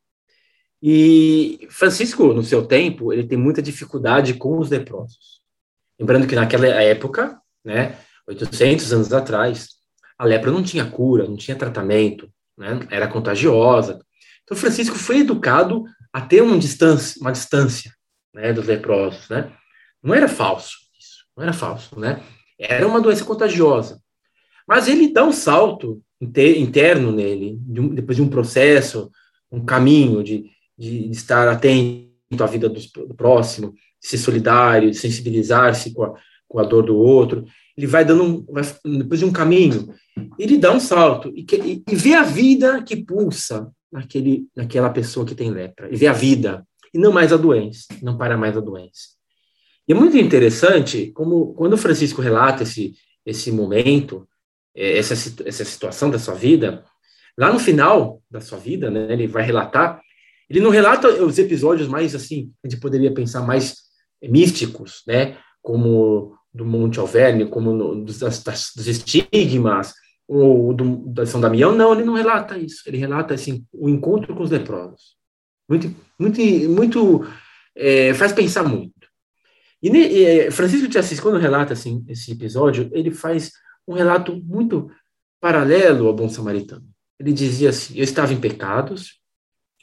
[0.82, 5.42] E Francisco, no seu tempo, ele tem muita dificuldade com os leprosos.
[6.00, 9.68] Lembrando que naquela época, né, 800 anos atrás,
[10.18, 14.00] a lepra não tinha cura, não tinha tratamento, né, era contagiosa.
[14.42, 17.92] Então, Francisco foi educado a ter uma distância, uma distância
[18.34, 19.28] né, dos leprosos.
[19.28, 19.52] Né?
[20.02, 22.22] Não era falso isso, não era falso, né?
[22.58, 24.00] Era uma doença contagiosa.
[24.66, 29.10] Mas ele dá um salto interno nele, de depois de um processo,
[29.50, 35.94] um caminho de, de, estar atento à vida do, próximo, de ser solidário, de sensibilizar-se
[35.94, 36.14] com
[36.48, 37.44] com a dor do outro,
[37.76, 39.94] ele vai dando um, depois de um caminho,
[40.38, 45.24] ele dá um salto e, e, e, vê a vida que pulsa naquele, naquela pessoa
[45.24, 48.56] que tem lepra, e vê a vida, e não mais a doença, não para mais
[48.56, 49.18] a doença.
[49.86, 54.26] E é muito interessante como quando o Francisco relata esse, esse momento,
[54.74, 55.14] é, essa,
[55.46, 56.84] essa situação da sua vida,
[57.36, 60.00] lá no final da sua vida, né, ele vai relatar,
[60.50, 63.76] ele não relata os episódios mais, assim, a gente poderia pensar mais
[64.22, 68.42] místicos, né, como do Monte Alverne, como no, dos, das,
[68.74, 69.94] dos estigmas,
[70.26, 74.34] ou do, da São Damião, não, ele não relata isso, ele relata, assim, o encontro
[74.34, 75.16] com os leprosos.
[75.68, 77.26] Muito, muito, muito,
[77.76, 78.92] é, faz pensar muito.
[79.80, 83.52] E, e Francisco de Assis, quando relata assim, esse episódio, ele faz
[83.86, 84.90] um relato muito
[85.40, 86.86] paralelo ao bom samaritano.
[87.20, 89.20] Ele dizia assim: Eu estava em pecados,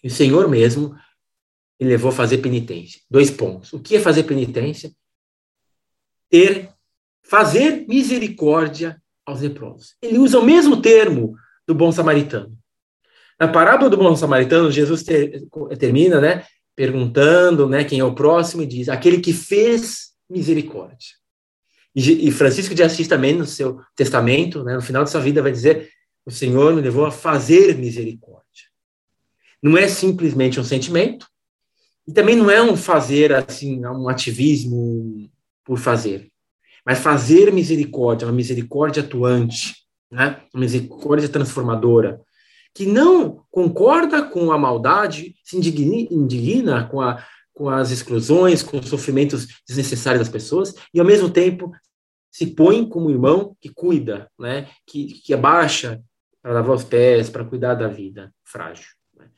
[0.03, 0.93] e o Senhor mesmo
[1.79, 2.99] me levou a fazer penitência.
[3.09, 3.71] Dois pontos.
[3.71, 4.91] O que é fazer penitência?
[6.35, 6.69] Ter,
[7.23, 9.95] fazer misericórdia aos leprosos.
[10.01, 11.33] Ele usa o mesmo termo
[11.65, 12.57] do bom samaritano.
[13.39, 15.43] Na parábola do bom samaritano, Jesus ter,
[15.79, 16.43] termina, né,
[16.75, 21.07] perguntando, né, quem é o próximo e diz: aquele que fez misericórdia.
[21.95, 25.41] E, e Francisco de Assis também no seu testamento, né, no final de sua vida
[25.41, 25.89] vai dizer:
[26.25, 28.43] o Senhor me levou a fazer misericórdia.
[29.63, 31.27] Não é simplesmente um sentimento
[32.05, 35.29] e também não é um fazer assim, um ativismo
[35.65, 36.31] por fazer,
[36.85, 39.73] mas fazer misericórdia, uma misericórdia atuante,
[40.09, 42.21] né, uma misericórdia transformadora
[42.75, 48.89] que não concorda com a maldade, se indigna, com, a, com as exclusões, com os
[48.89, 51.71] sofrimentos desnecessários das pessoas, e ao mesmo tempo
[52.29, 56.01] se põe como irmão que cuida, né, que, que abaixa
[56.41, 58.89] para lavar os pés, para cuidar da vida frágil.
[59.17, 59.29] Né.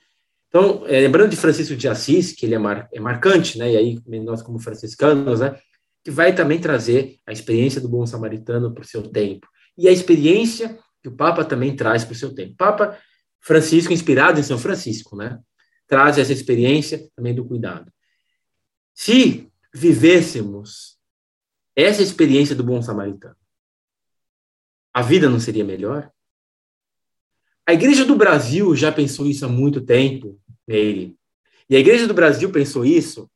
[0.48, 3.78] Então, é, lembrando de Francisco de Assis, que ele é, mar, é marcante, né, e
[3.78, 5.60] aí nós como franciscanos, né,
[6.08, 9.46] que vai também trazer a experiência do bom samaritano para o seu tempo,
[9.78, 12.56] e a experiência que o Papa também traz para o seu tempo.
[12.56, 12.98] Papa
[13.42, 15.38] Francisco, inspirado em São Francisco, né?
[15.86, 17.92] Traz essa experiência também do cuidado.
[18.94, 20.98] Se vivêssemos
[21.76, 23.36] essa experiência do bom samaritano,
[24.94, 26.10] a vida não seria melhor?
[27.66, 31.18] A Igreja do Brasil já pensou isso há muito tempo, Meire.
[31.70, 33.30] E a Igreja do Brasil pensou isso,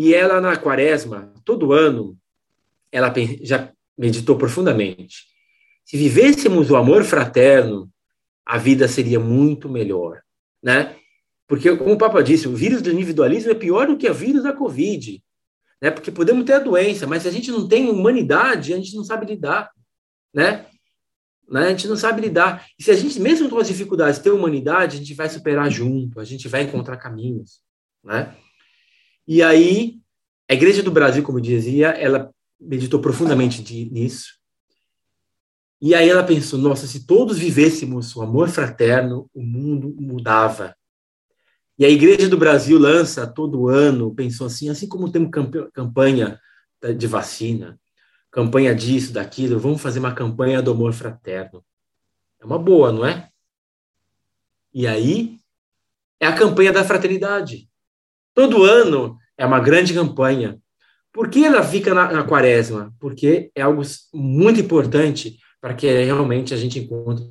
[0.00, 2.16] e ela na quaresma, todo ano,
[2.90, 5.26] ela já meditou profundamente.
[5.84, 7.86] Se vivêssemos o amor fraterno
[8.46, 10.22] a vida seria muito melhor,
[10.62, 10.96] né?
[11.46, 14.42] Porque, como o Papa disse, o vírus do individualismo é pior do que o vírus
[14.42, 15.22] da Covid,
[15.82, 15.90] né?
[15.90, 19.04] Porque podemos ter a doença, mas se a gente não tem humanidade, a gente não
[19.04, 19.70] sabe lidar,
[20.32, 20.64] né?
[21.46, 21.66] né?
[21.66, 22.66] A gente não sabe lidar.
[22.78, 26.18] E se a gente, mesmo com as dificuldades, ter humanidade, a gente vai superar junto,
[26.18, 27.60] a gente vai encontrar caminhos,
[28.02, 28.34] né?
[29.30, 30.00] E aí,
[30.50, 33.62] a Igreja do Brasil, como dizia, ela meditou profundamente
[33.92, 34.40] nisso,
[35.80, 40.74] e aí ela pensou: nossa, se todos vivêssemos o amor fraterno, o mundo mudava.
[41.78, 45.30] E a Igreja do Brasil lança todo ano, pensou assim, assim como temos
[45.72, 46.40] campanha
[46.98, 47.80] de vacina,
[48.32, 51.64] campanha disso, daquilo, vamos fazer uma campanha do amor fraterno.
[52.40, 53.30] É uma boa, não é?
[54.74, 55.38] E aí
[56.18, 57.70] é a campanha da fraternidade.
[58.34, 60.58] Todo ano é uma grande campanha.
[61.10, 62.94] Por que ela fica na, na quaresma?
[63.00, 67.24] Porque é algo muito importante para que realmente a gente encontre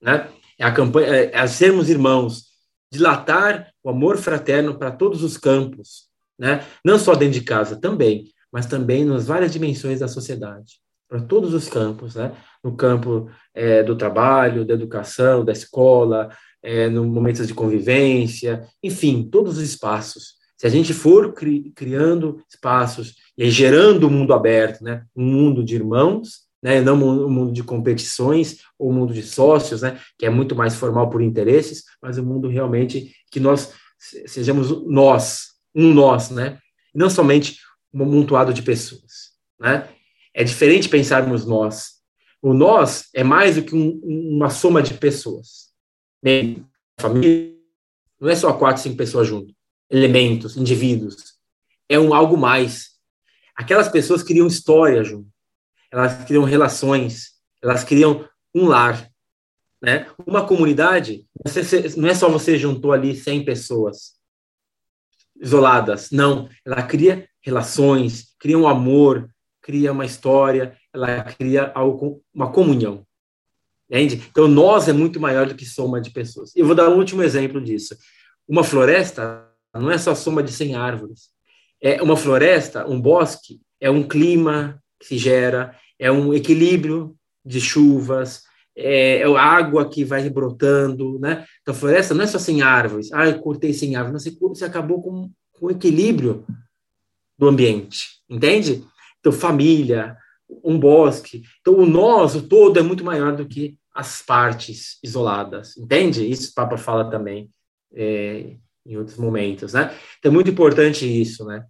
[0.00, 0.28] né?
[0.58, 2.44] É a campanha, é, é sermos irmãos,
[2.92, 6.64] dilatar o amor fraterno para todos os campos, né?
[6.84, 10.74] Não só dentro de casa, também, mas também nas várias dimensões da sociedade,
[11.08, 12.36] para todos os campos, né?
[12.62, 16.30] No campo é, do trabalho, da educação, da escola,
[16.64, 20.34] é, no momentos de convivência, enfim, todos os espaços.
[20.56, 25.04] Se a gente for cri criando espaços e gerando um mundo aberto, né?
[25.14, 26.80] um mundo de irmãos, né?
[26.80, 30.00] não um mundo de competições ou um mundo de sócios, né?
[30.18, 35.48] que é muito mais formal por interesses, mas um mundo realmente que nós sejamos nós,
[35.74, 36.58] um nós, né?
[36.94, 37.58] não somente
[37.92, 39.34] um amontoado de pessoas.
[39.60, 39.86] Né?
[40.32, 41.94] É diferente pensarmos nós.
[42.40, 45.73] O nós é mais do que um, uma soma de pessoas.
[47.00, 47.54] Família
[48.20, 49.54] não é só quatro, cinco pessoas juntas.
[49.90, 51.34] Elementos, indivíduos.
[51.88, 52.94] É um algo mais
[53.54, 55.28] aquelas pessoas criam história junto,
[55.90, 59.08] elas criam relações, elas criam um lar,
[59.80, 60.06] né?
[60.26, 61.26] Uma comunidade
[61.96, 64.14] não é só você juntou ali 100 pessoas
[65.40, 69.28] isoladas, não, ela cria relações, cria um amor,
[69.60, 73.06] cria uma história, ela cria algo, uma comunhão.
[73.94, 74.26] Entende?
[74.30, 76.50] Então, nós é muito maior do que soma de pessoas.
[76.56, 77.96] Eu vou dar um último exemplo disso.
[78.48, 81.28] Uma floresta não é só soma de 100 árvores.
[81.80, 87.14] É uma floresta, um bosque, é um clima que se gera, é um equilíbrio
[87.44, 88.42] de chuvas,
[88.76, 91.44] é, é a água que vai brotando, né?
[91.62, 93.12] Então, a floresta não é só sem árvores.
[93.12, 94.24] Ah, eu cortei sem árvores.
[94.24, 96.44] Você, você acabou com com o equilíbrio
[97.38, 98.84] do ambiente, entende?
[99.18, 100.16] Então, família,
[100.62, 101.42] um bosque.
[101.60, 106.28] Então, o nós, o todo, é muito maior do que as partes isoladas, entende?
[106.28, 107.48] Isso o Papa fala também
[107.94, 109.94] é, em outros momentos, né?
[110.18, 111.64] Então, é muito importante isso, né?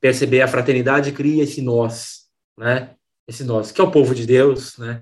[0.00, 2.22] Perceber a fraternidade cria esse nós,
[2.58, 2.94] né?
[3.28, 5.00] Esse nós, que é o povo de Deus, né?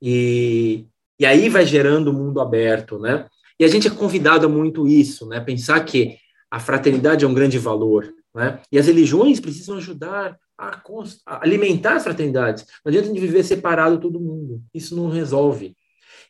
[0.00, 0.86] E,
[1.18, 3.26] e aí vai gerando o um mundo aberto, né?
[3.58, 5.40] E a gente é convidado a muito isso, né?
[5.40, 6.16] Pensar que
[6.50, 8.60] a fraternidade é um grande valor, né?
[8.70, 10.80] E as religiões precisam ajudar a,
[11.26, 12.64] a alimentar as fraternidades.
[12.84, 14.62] Não adianta de viver separado todo mundo.
[14.72, 15.76] Isso não resolve.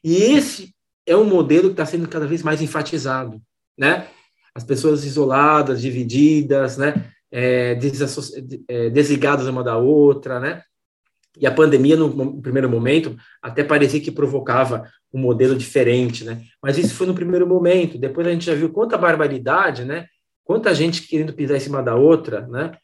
[0.05, 0.75] E esse
[1.07, 3.41] é um modelo que está sendo cada vez mais enfatizado,
[3.77, 4.07] né?
[4.55, 7.11] As pessoas isoladas, divididas, né?
[7.33, 7.77] É,
[8.69, 10.63] é, desligadas uma da outra, né?
[11.41, 16.43] E a pandemia, no primeiro momento, até parecia que provocava um modelo diferente, né?
[16.63, 17.99] Mas isso foi no primeiro momento.
[17.99, 20.07] Depois a gente já viu quanta barbaridade, né?
[20.45, 22.77] Quanta gente querendo pisar em cima da outra, né?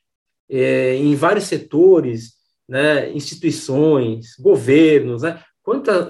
[0.49, 2.33] É, em vários setores,
[2.69, 3.13] né?
[3.13, 5.41] Instituições, governos, né?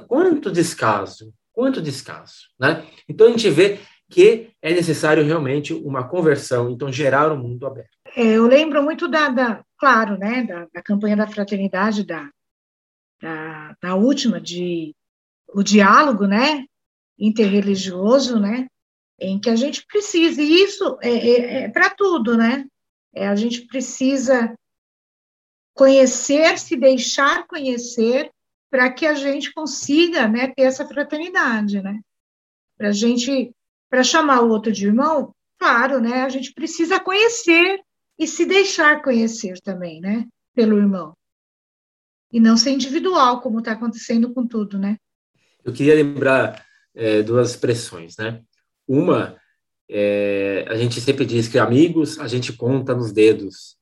[0.09, 2.87] Quanto descaso, quanto descaso, né?
[3.09, 7.97] Então a gente vê que é necessário realmente uma conversão, então gerar um mundo aberto.
[8.17, 12.29] É, eu lembro muito da, da claro, né, da, da, campanha da fraternidade, da,
[13.21, 14.95] da, da última, de
[15.55, 16.65] o diálogo, né,
[17.19, 18.67] interreligioso, né,
[19.19, 22.67] em que a gente precisa, e isso é, é, é para tudo, né,
[23.15, 24.55] é, a gente precisa
[25.75, 28.31] conhecer, se deixar conhecer,
[28.71, 32.01] para que a gente consiga, né, ter essa fraternidade, né,
[32.79, 33.53] para a gente,
[33.91, 37.81] para chamar o outro de irmão, claro, né, a gente precisa conhecer
[38.19, 41.15] e se deixar conhecer também, né, pelo irmão.
[42.33, 44.97] E não ser individual, como está acontecendo com tudo, né?
[45.65, 46.65] Eu queria lembrar
[46.95, 48.41] é, duas expressões, né?
[48.87, 49.37] Uma,
[49.89, 53.77] é, a gente sempre diz que amigos a gente conta nos dedos.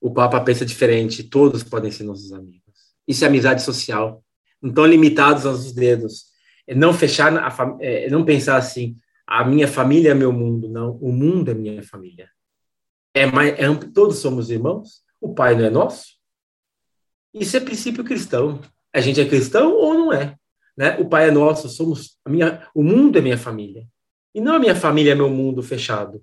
[0.00, 2.65] O Papa pensa diferente, todos podem ser nossos amigos.
[3.06, 4.22] Isso é amizade social.
[4.60, 6.26] Não estão limitados aos dedos.
[6.66, 8.96] É não fechar, a, é, não pensar assim,
[9.26, 10.68] a minha família é meu mundo.
[10.68, 12.28] Não, o mundo é minha família
[13.16, 15.02] é, mais, é todos somos irmãos?
[15.18, 16.16] O Pai não é nosso?
[17.32, 18.60] Isso é princípio cristão.
[18.92, 20.36] A gente é cristão ou não é?
[20.76, 20.98] Né?
[20.98, 23.86] O Pai é nosso, somos a minha, o mundo é minha família.
[24.34, 26.22] E não a minha família é meu mundo fechado,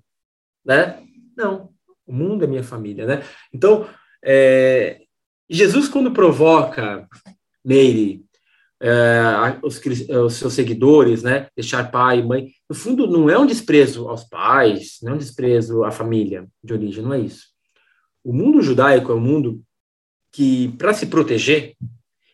[0.64, 1.02] né?
[1.36, 1.70] Não,
[2.06, 3.24] o mundo é minha família, né?
[3.52, 3.88] Então,
[4.24, 5.00] é,
[5.48, 7.06] Jesus quando provoca
[7.64, 8.24] Meire,
[8.80, 9.80] é, os,
[10.24, 11.48] os, seus seguidores, né?
[11.56, 15.18] Deixar pai e mãe, no fundo, não é um desprezo aos pais, não é um
[15.18, 17.46] desprezo à família de origem, não é isso.
[18.22, 19.62] O mundo judaico é um mundo
[20.32, 21.74] que, para se proteger,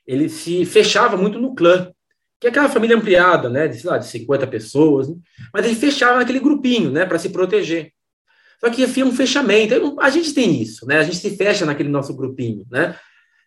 [0.06, 1.92] ele se fechava muito no clã,
[2.40, 5.16] que é aquela família ampliada, né, de, sei lá, de 50 pessoas, né?
[5.52, 7.92] mas ele fechava naquele grupinho, né, para se proteger.
[8.60, 9.98] Só que havia um fechamento.
[10.00, 10.98] A gente tem isso, né?
[10.98, 12.96] A gente se fecha naquele nosso grupinho, né?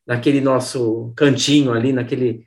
[0.05, 2.45] Naquele nosso cantinho ali, naquele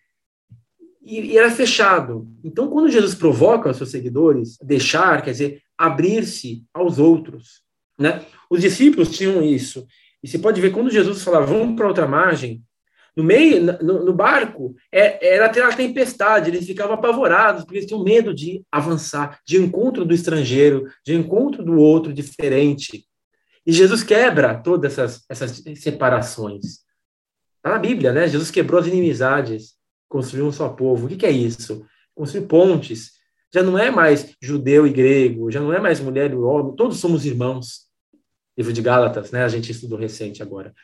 [1.06, 2.28] e, e era fechado.
[2.42, 7.62] Então, quando Jesus provoca os seus seguidores, deixar, quer dizer, abrir-se aos outros,
[7.96, 8.24] né?
[8.50, 9.86] Os discípulos tinham isso.
[10.20, 12.62] E se pode ver, quando Jesus falava, vamos para outra margem,
[13.16, 17.88] no meio, no, no barco, é, era ter a tempestade, eles ficavam apavorados, porque eles
[17.88, 23.06] tinham medo de avançar, de encontro do estrangeiro, de encontro do outro diferente.
[23.64, 26.84] E Jesus quebra todas essas, essas separações.
[27.56, 28.28] Está na Bíblia, né?
[28.28, 29.74] Jesus quebrou as inimizades
[30.08, 31.06] construir um só povo.
[31.06, 31.84] O que, que é isso?
[32.14, 33.12] Construir pontes.
[33.52, 36.98] Já não é mais judeu e grego, já não é mais mulher e homem, todos
[36.98, 37.86] somos irmãos.
[38.56, 39.42] Livro de Gálatas, né?
[39.42, 40.74] A gente estudou recente agora.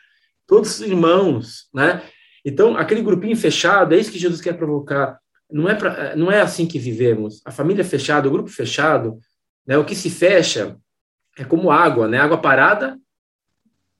[0.45, 2.03] Todos irmãos, né?
[2.45, 5.19] Então, aquele grupinho fechado, é isso que Jesus quer provocar.
[5.51, 7.41] Não é, pra, não é assim que vivemos.
[7.45, 9.17] A família fechada, o grupo fechado,
[9.65, 9.77] né?
[9.77, 10.77] O que se fecha
[11.37, 12.17] é como água, né?
[12.17, 12.97] Água parada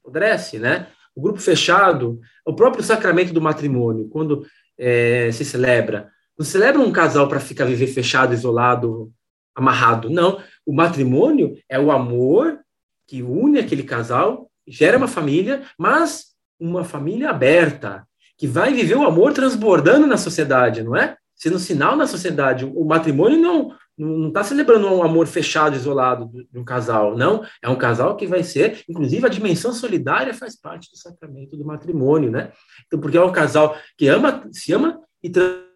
[0.04, 0.88] apodrece, né?
[1.16, 4.46] O grupo fechado, o próprio sacramento do matrimônio, quando
[4.78, 6.12] é, se celebra.
[6.38, 9.12] Não celebra um casal para ficar viver fechado, isolado,
[9.56, 10.10] amarrado.
[10.10, 10.42] Não.
[10.66, 12.60] O matrimônio é o amor
[13.08, 18.08] que une aquele casal, gera uma família, mas uma família aberta,
[18.44, 21.16] que vai viver o amor transbordando na sociedade, não é?
[21.34, 22.66] Sendo sinal na sociedade.
[22.66, 27.46] O matrimônio não não está celebrando um amor fechado, isolado de um casal, não.
[27.62, 31.64] É um casal que vai ser, inclusive, a dimensão solidária faz parte do sacramento do
[31.64, 32.52] matrimônio, né?
[32.86, 35.30] Então, porque é um casal que ama, se ama e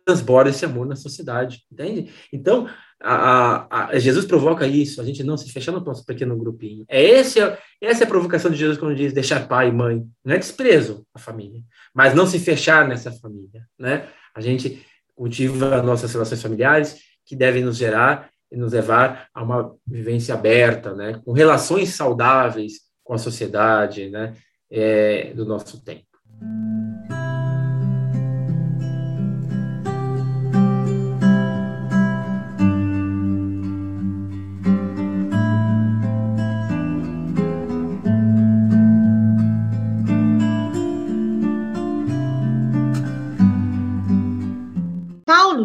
[0.08, 2.10] transborda esse amor na sociedade, entende?
[2.32, 2.70] Então,
[3.04, 6.86] a, a, Jesus provoca isso, a gente não se fechar no nosso pequeno grupinho.
[6.88, 7.40] É esse,
[7.82, 10.02] essa é a provocação de Jesus quando diz deixar pai e mãe.
[10.24, 11.62] Não é desprezo a família,
[11.94, 14.08] mas não se fechar nessa família, né?
[14.34, 14.82] A gente
[15.14, 20.94] cultiva nossas relações familiares que devem nos gerar e nos levar a uma vivência aberta,
[20.94, 24.36] né, com relações saudáveis, com a sociedade, né,
[24.72, 26.06] é, do nosso tempo.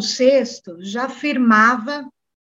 [0.02, 0.44] VI
[0.80, 2.08] já afirmava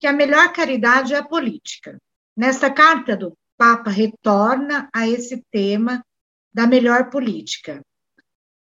[0.01, 1.99] que a melhor caridade é a política.
[2.37, 6.05] Nesta carta do Papa retorna a esse tema
[6.53, 7.81] da melhor política.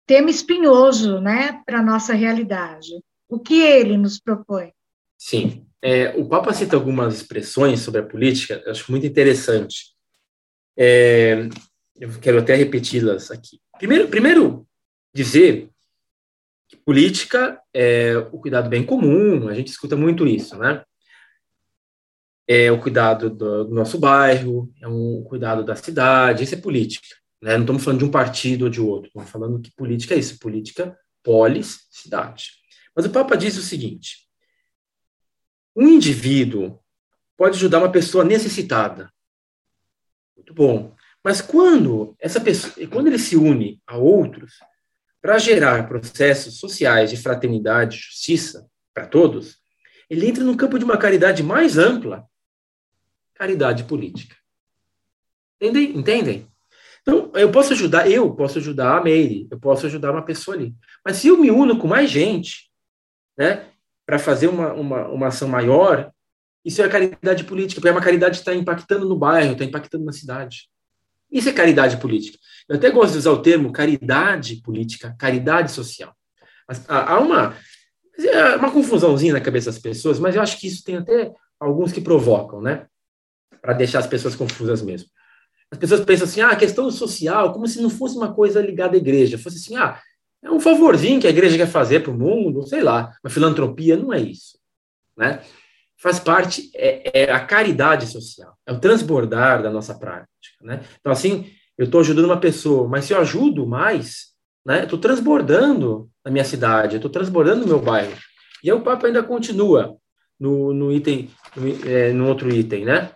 [0.06, 3.02] Tema espinhoso, né, para a nossa realidade.
[3.28, 4.72] O que ele nos propõe?
[5.18, 5.66] Sim.
[5.82, 9.96] É, o Papa cita algumas expressões sobre a política, eu acho muito interessante.
[10.78, 11.50] É,
[12.00, 13.60] eu quero até repeti-las aqui.
[13.80, 14.68] Primeiro, primeiro,
[15.12, 15.71] dizer
[16.72, 20.84] que política é o cuidado bem comum, a gente escuta muito isso, né?
[22.54, 27.16] é o cuidado do, nosso bairro, é um cuidado da cidade, isso é política.
[27.42, 27.54] Né?
[27.54, 30.38] Não estamos falando de um partido ou de outro, estamos falando que política é isso,
[30.38, 32.52] política polis, cidade.
[32.94, 34.28] Mas o Papa diz o seguinte,
[35.74, 36.78] um indivíduo
[37.38, 39.10] pode ajudar uma pessoa necessitada.
[40.36, 40.94] Muito bom.
[41.24, 44.56] Mas quando essa pessoa, quando ele se une a outros
[45.22, 49.58] para gerar processos sociais de fraternidade, justiça para todos,
[50.10, 52.26] ele entra no campo de uma caridade mais ampla
[53.36, 54.36] caridade política.
[55.60, 55.98] Entendem?
[55.98, 56.48] Entendem?
[57.02, 60.76] Então, eu posso ajudar, eu posso ajudar a Meire, eu posso ajudar uma pessoa ali.
[61.04, 62.72] Mas se eu me uno com mais gente,
[63.38, 63.68] né,
[64.06, 66.12] para fazer uma, uma, uma ação maior,
[66.64, 70.06] isso é caridade política, porque é uma caridade que está impactando no bairro, está impactando
[70.06, 70.70] na cidade.
[71.32, 72.38] Isso é caridade política.
[72.68, 76.14] Eu até gosto de usar o termo caridade política, caridade social.
[76.88, 77.56] Há uma,
[78.58, 82.02] uma confusãozinha na cabeça das pessoas, mas eu acho que isso tem até alguns que
[82.02, 82.86] provocam, né?
[83.62, 85.08] para deixar as pessoas confusas mesmo.
[85.70, 88.96] As pessoas pensam assim, ah, a questão social, como se não fosse uma coisa ligada
[88.96, 90.02] à igreja, fosse assim, ah,
[90.44, 93.96] é um favorzinho que a igreja quer fazer para o mundo, sei lá, uma filantropia,
[93.96, 94.58] não é isso,
[95.16, 95.42] né?
[96.02, 100.28] Faz parte, é, é a caridade social, é o transbordar da nossa prática,
[100.62, 100.82] né?
[101.00, 104.32] Então, assim, eu estou ajudando uma pessoa, mas se eu ajudo mais,
[104.66, 108.18] né, estou transbordando na minha cidade, estou transbordando no meu bairro.
[108.64, 109.96] E aí o papo ainda continua
[110.40, 113.12] no, no item, no, é, no outro item, né?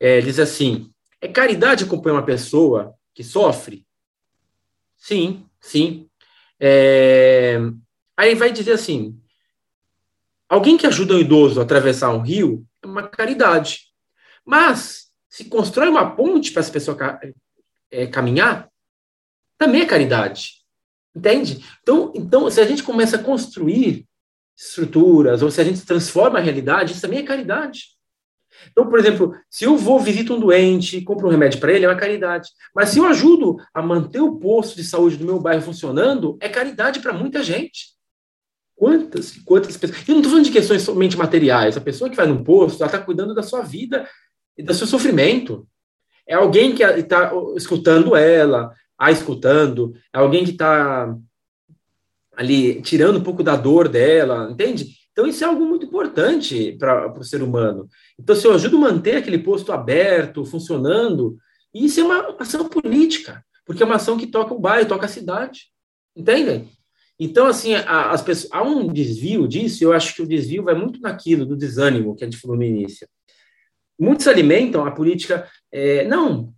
[0.00, 3.86] é, diz assim: é caridade acompanhar uma pessoa que sofre?
[4.96, 6.08] Sim, sim.
[6.58, 7.58] É,
[8.16, 9.19] aí vai dizer assim:
[10.50, 13.86] alguém que ajuda um idoso a atravessar um rio é uma caridade.
[14.44, 16.98] Mas se constrói uma ponte para essa pessoa
[17.90, 18.68] é, caminhar,
[19.56, 20.60] também é caridade.
[21.14, 21.64] Entende?
[21.82, 24.06] Então, então, se a gente começa a construir
[24.56, 27.96] estruturas, ou se a gente transforma a realidade, isso também é caridade.
[28.70, 31.88] Então, por exemplo, se eu vou visitar um doente, compro um remédio para ele, é
[31.88, 32.50] uma caridade.
[32.74, 36.48] Mas se eu ajudo a manter o posto de saúde do meu bairro funcionando, é
[36.48, 37.99] caridade para muita gente.
[38.80, 40.08] Quantas quantas pessoas.
[40.08, 41.76] E não estou falando de questões somente materiais.
[41.76, 44.08] A pessoa que vai no posto, ela está cuidando da sua vida
[44.56, 45.68] e do seu sofrimento.
[46.26, 51.14] É alguém que está escutando ela, a escutando, é alguém que está
[52.34, 54.86] ali tirando um pouco da dor dela, entende?
[55.12, 57.86] Então, isso é algo muito importante para o ser humano.
[58.18, 61.36] Então, se eu ajudo a manter aquele posto aberto, funcionando,
[61.74, 65.10] isso é uma ação política, porque é uma ação que toca o bairro, toca a
[65.10, 65.64] cidade.
[66.16, 66.70] Entendem?
[67.22, 71.02] Então, assim, as pessoas, há um desvio disso, eu acho que o desvio vai muito
[71.02, 73.06] naquilo do desânimo que a gente falou no início.
[73.98, 76.54] Muitos alimentam a política, é, não,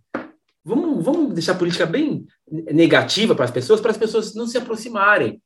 [0.63, 4.57] vamos, vamos deixar a política bem negativa para as pessoas, para as pessoas não se
[4.57, 5.41] aproximarem.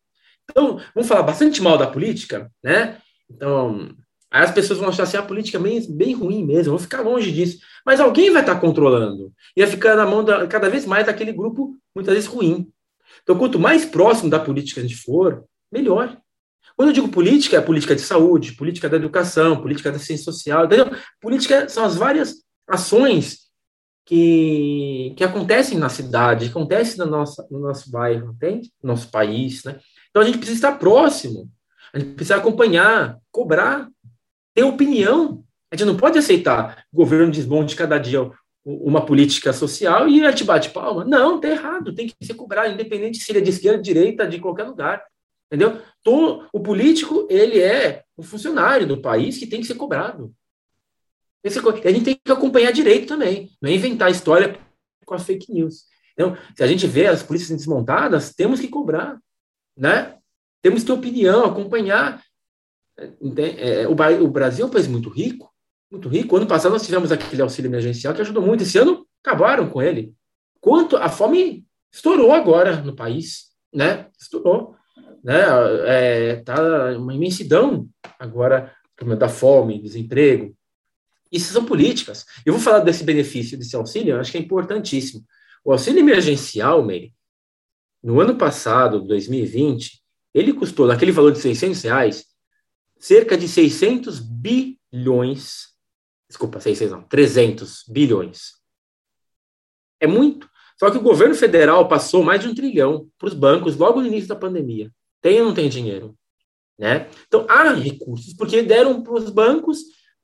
[0.49, 2.99] Então, vamos falar bastante mal da política, né?
[3.27, 3.89] Então,
[4.29, 7.01] aí as pessoas vão achar assim, a política é bem, bem ruim mesmo, vão ficar
[7.01, 7.57] longe disso.
[7.83, 9.33] Mas alguém vai estar controlando.
[9.55, 12.71] E vai ficar na mão da, cada vez mais daquele grupo, muitas vezes ruim.
[13.23, 16.17] Então, quanto mais próximo da política a gente for, melhor.
[16.75, 20.65] Quando eu digo política, é política de saúde, política da educação, política da ciência social,
[20.65, 20.91] entendeu?
[21.19, 22.35] Política são as várias
[22.67, 23.47] ações
[24.05, 28.71] que, que acontecem na cidade, que acontecem no nosso, no nosso bairro, entende?
[28.81, 29.79] No nosso país, né?
[30.09, 31.49] Então a gente precisa estar próximo,
[31.93, 33.89] a gente precisa acompanhar, cobrar,
[34.53, 35.43] ter opinião.
[35.71, 38.31] A gente não pode aceitar o governo desmonte cada dia
[38.69, 41.05] uma política social e a gente bate palma.
[41.05, 44.27] Não, tá errado, tem que ser cobrado, independente se ele é de esquerda, de direita,
[44.27, 45.03] de qualquer lugar.
[45.47, 45.81] Entendeu?
[46.51, 50.33] O político, ele é o funcionário do país que tem que ser cobrado.
[51.43, 54.59] a gente tem que acompanhar direito também, não é inventar história
[55.05, 55.85] com a fake news.
[56.13, 59.17] Então, se a gente vê as polícias desmontadas, temos que cobrar
[59.77, 60.17] né?
[60.61, 62.23] Temos que ter opinião, acompanhar.
[62.97, 65.46] É, o Brasil é um país muito rico,
[65.91, 66.35] muito rico.
[66.35, 68.63] Ano passado nós tivemos aquele auxílio emergencial que ajudou muito.
[68.63, 70.13] Esse ano acabaram com ele.
[70.59, 74.07] quanto a fome estourou agora no país, né?
[74.19, 74.75] Estourou,
[75.23, 75.41] né?
[75.85, 77.87] É, tá uma imensidão
[78.19, 78.73] agora,
[79.17, 80.55] da fome, desemprego.
[81.31, 82.25] Isso são políticas.
[82.45, 85.23] Eu vou falar desse benefício, desse auxílio, eu acho que é importantíssimo.
[85.63, 87.13] O auxílio emergencial, Meire,
[88.01, 90.01] no ano passado, 2020,
[90.33, 92.25] ele custou, naquele valor de 600 reais,
[92.99, 95.76] cerca de 600 bilhões,
[96.27, 98.53] desculpa, 600 não, 300 bilhões.
[99.99, 100.49] É muito.
[100.79, 104.07] Só que o governo federal passou mais de um trilhão para os bancos logo no
[104.07, 104.91] início da pandemia.
[105.21, 106.15] Tem ou não tem dinheiro?
[106.77, 107.09] Né?
[107.25, 109.79] Então, há recursos, porque deram para os bancos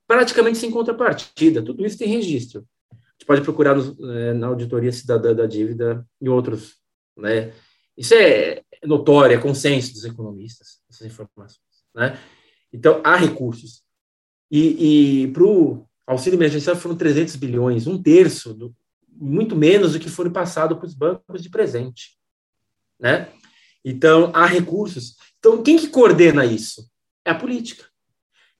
[0.06, 1.62] praticamente sem contrapartida.
[1.62, 2.64] Tudo isso tem registro.
[2.92, 6.76] A gente pode procurar no, é, na auditoria cidadã da dívida e outros.
[7.16, 7.52] Né?
[7.96, 11.58] Isso é notório, é consenso dos economistas, essas informações.
[11.92, 12.16] Né?
[12.72, 13.82] Então, há recursos.
[14.48, 18.74] E, e para o auxílio emergencial foram 300 bilhões, um terço, do,
[19.08, 22.16] muito menos do que foram passado para os bancos de presente.
[22.98, 23.28] Né?
[23.84, 25.16] Então, há recursos.
[25.38, 26.90] Então, quem que coordena isso?
[27.24, 27.86] É a política.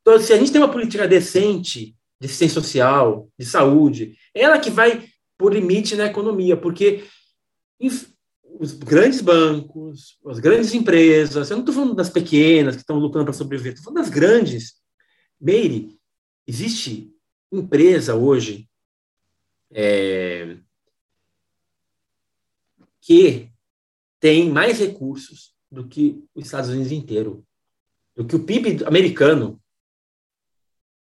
[0.00, 4.70] Então, se a gente tem uma política decente de assistência social, de saúde, ela que
[4.70, 7.04] vai pôr limite na economia, porque
[8.58, 13.24] os grandes bancos, as grandes empresas, eu não estou falando das pequenas que estão lutando
[13.24, 14.74] para sobreviver, estou falando das grandes.
[15.40, 15.98] Meire,
[16.46, 17.13] existe
[17.56, 18.68] empresa hoje
[19.70, 20.56] é,
[23.00, 23.50] que
[24.20, 27.44] tem mais recursos do que os Estados Unidos inteiro,
[28.14, 29.60] do que o PIB americano,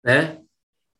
[0.04, 0.42] né?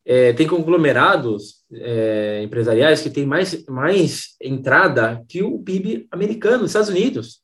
[0.04, 6.70] É, tem conglomerados é, empresariais que têm mais, mais entrada que o PIB americano, dos
[6.70, 7.42] Estados Unidos.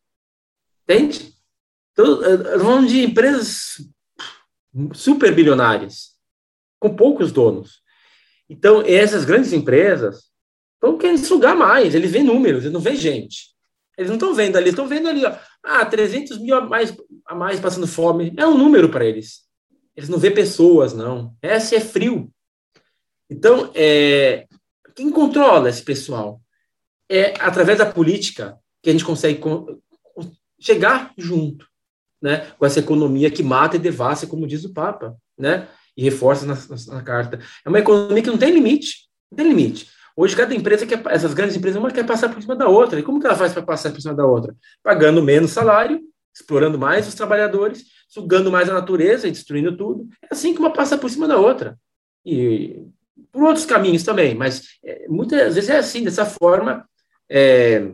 [0.83, 1.35] Entende?
[1.93, 2.21] Então,
[2.59, 3.77] falando de empresas
[4.95, 6.17] super bilionárias,
[6.79, 7.83] com poucos donos.
[8.49, 10.31] Então, essas grandes empresas
[10.75, 13.55] estão querendo sugar mais, eles veem números, eles não veem gente.
[13.97, 16.95] Eles não estão vendo ali, estão vendo ali, ó, ah, 300 mil a mais,
[17.27, 18.33] a mais passando fome.
[18.37, 19.47] É um número para eles.
[19.97, 21.35] Eles não vê pessoas, não.
[21.43, 22.31] Esse é frio.
[23.29, 24.47] Então, é,
[24.95, 26.41] quem controla esse pessoal?
[27.09, 29.41] É através da política que a gente consegue
[30.61, 31.67] chegar junto,
[32.21, 36.45] né, com essa economia que mata e devassa, como diz o Papa, né, e reforça
[36.45, 37.39] na, na, na carta.
[37.65, 39.89] É uma economia que não tem limite, não tem limite.
[40.17, 42.99] Hoje, cada empresa quer, essas grandes empresas, uma quer passar por cima da outra.
[42.99, 44.55] E como que ela faz para passar por cima da outra?
[44.83, 46.01] Pagando menos salário,
[46.35, 50.09] explorando mais os trabalhadores, sugando mais a natureza e destruindo tudo.
[50.23, 51.79] É assim que uma passa por cima da outra.
[52.25, 52.83] E
[53.31, 56.89] por outros caminhos também, mas é, muitas vezes é assim, dessa forma,
[57.29, 57.91] é,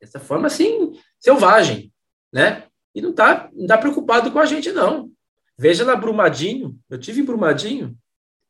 [0.00, 1.92] dessa forma assim, selvagem,
[2.32, 2.64] né?
[2.94, 5.10] E não está não tá preocupado com a gente, não.
[5.58, 7.96] Veja lá Brumadinho, eu tive em Brumadinho,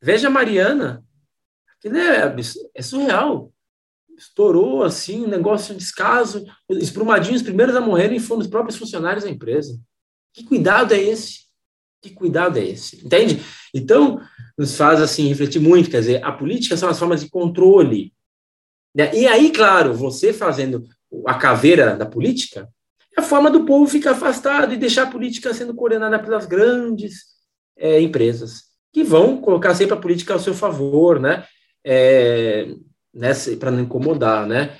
[0.02, 1.04] veja Mariana,
[1.76, 2.34] aquilo é,
[2.74, 3.52] é surreal.
[4.18, 6.46] Estourou assim, um negócio de descaso.
[6.68, 9.78] Os Brumadinhos, os primeiros a morrerem foram os próprios funcionários da empresa.
[10.32, 11.46] Que cuidado é esse?
[12.00, 13.04] Que cuidado é esse?
[13.04, 13.42] Entende?
[13.74, 14.20] Então,
[14.56, 18.12] nos faz assim refletir muito, quer dizer, a política são as formas de controle.
[18.94, 19.14] Né?
[19.14, 20.86] E aí, claro, você fazendo
[21.26, 22.68] a caveira da política,
[23.16, 27.24] a forma do povo ficar afastado e deixar a política sendo coordenada pelas grandes
[27.76, 31.44] é, empresas, que vão colocar sempre a política ao seu favor, né?
[31.84, 32.74] É,
[33.58, 34.76] para não incomodar, né?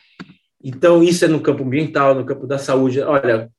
[0.63, 3.01] Então, isso é no campo ambiental, no campo da saúde.
[3.01, 3.51] Olha,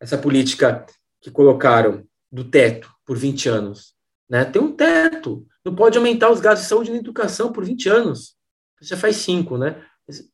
[0.00, 0.84] essa política
[1.20, 3.94] que colocaram do teto por 20 anos,
[4.28, 4.44] né?
[4.44, 8.34] Tem um teto, não pode aumentar os gastos de saúde na educação por 20 anos.
[8.80, 9.82] Você faz cinco, né?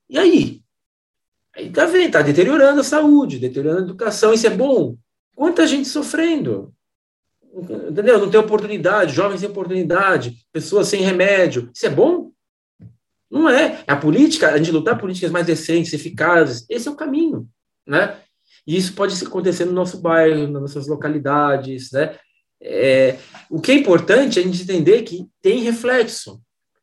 [0.09, 0.63] E aí?
[1.57, 4.97] Aí tá vendo, tá deteriorando a saúde, deteriorando a educação, isso é bom.
[5.35, 6.73] Quanta gente sofrendo?
[7.53, 8.19] Entendeu?
[8.19, 11.71] Não tem oportunidade, jovens sem oportunidade, pessoas sem remédio.
[11.75, 12.31] Isso é bom?
[13.31, 13.83] Não é.
[13.87, 17.49] A política, a gente lutar políticas mais decentes, eficazes, esse é o caminho,
[17.87, 18.19] né?
[18.67, 22.17] E isso pode acontecer no nosso bairro, nas nossas localidades, né?
[22.63, 26.41] É, o que é importante é a gente entender que tem reflexo.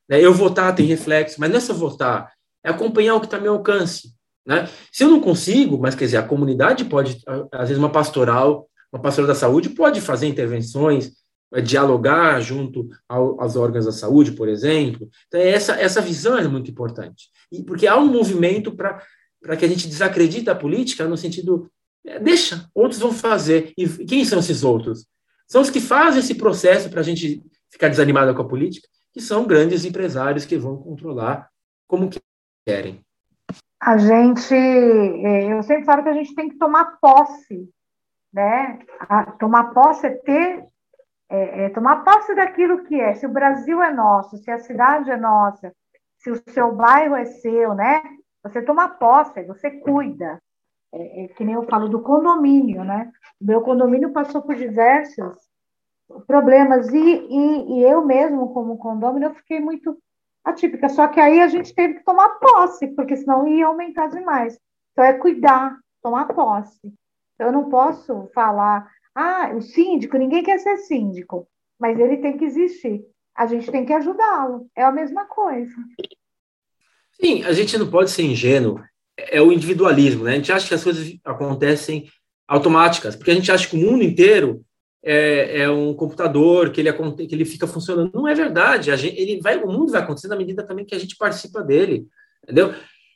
[0.10, 0.20] Né?
[0.20, 3.44] Eu votar tem reflexo, mas não é só votar, é acompanhar o que está ao
[3.44, 4.17] meu alcance.
[4.48, 4.70] Né?
[4.92, 7.22] Se eu não consigo, mas quer dizer, a comunidade pode,
[7.52, 11.12] às vezes, uma pastoral, uma pastoral da saúde pode fazer intervenções,
[11.54, 15.10] é, dialogar junto ao, aos órgãos da saúde, por exemplo.
[15.28, 17.26] Então, essa, essa visão é muito importante.
[17.52, 21.70] E, porque há um movimento para que a gente desacredite a política no sentido,
[22.06, 23.74] é, deixa, outros vão fazer.
[23.78, 25.06] E quem são esses outros?
[25.48, 27.42] são os que fazem esse processo para a gente
[27.72, 31.50] ficar desanimado com a política, que são grandes empresários que vão controlar
[31.88, 32.10] como
[32.68, 33.07] querem.
[33.80, 37.70] A gente, é, eu sempre falo que a gente tem que tomar posse,
[38.34, 38.80] né?
[39.02, 40.66] A, tomar posse é ter,
[41.30, 43.14] é, é, tomar posse daquilo que é.
[43.16, 45.72] Se o Brasil é nosso, se a cidade é nossa,
[46.18, 48.02] se o seu bairro é seu, né?
[48.44, 50.42] Você toma posse, você cuida.
[50.94, 53.12] É, é, que nem eu falo do condomínio, né?
[53.40, 55.38] O meu condomínio passou por diversos
[56.26, 59.98] problemas e, e, e eu mesmo, como condomínio, eu fiquei muito
[60.50, 60.90] atípica.
[60.90, 64.58] Só que aí a gente teve que tomar posse, porque senão ia aumentar demais.
[64.92, 66.94] Então é cuidar, tomar posse.
[67.40, 71.48] Eu não posso falar, ah, o síndico, ninguém quer ser síndico,
[71.80, 73.06] mas ele tem que existir.
[73.36, 74.68] A gente tem que ajudá-lo.
[74.76, 75.76] É a mesma coisa.
[77.12, 78.82] Sim, a gente não pode ser ingênuo.
[79.16, 80.32] É o individualismo, né?
[80.32, 82.10] A gente acha que as coisas acontecem
[82.48, 84.64] automáticas, porque a gente acha que o mundo inteiro
[85.04, 88.12] é, é um computador, que ele, que ele fica funcionando.
[88.14, 88.96] Não é verdade.
[88.96, 92.08] Gente, ele vai, o mundo vai acontecer na medida também que a gente participa dele,
[92.44, 92.74] entendeu?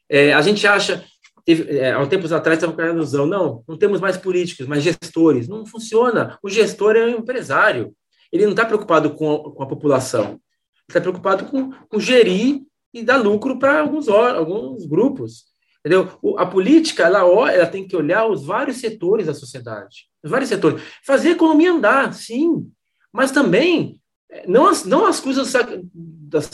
[0.09, 1.03] É, a gente acha
[1.45, 4.83] Teve, é, há tempos atrás estava com a ilusão, não, não temos mais políticos, mas
[4.83, 5.47] gestores.
[5.47, 6.37] Não funciona.
[6.41, 7.93] O gestor é um empresário.
[8.31, 10.39] Ele não está preocupado com a, com a população.
[10.87, 12.61] Está preocupado com, com gerir
[12.93, 15.45] e dar lucro para alguns, alguns grupos.
[15.79, 16.09] Entendeu?
[16.37, 17.21] A política, ela,
[17.51, 20.10] ela tem que olhar os vários setores da sociedade.
[20.23, 20.81] Os vários setores.
[21.05, 22.71] Fazer a economia andar, sim.
[23.11, 23.99] Mas também,
[24.47, 25.51] não as, não as coisas
[25.93, 26.49] das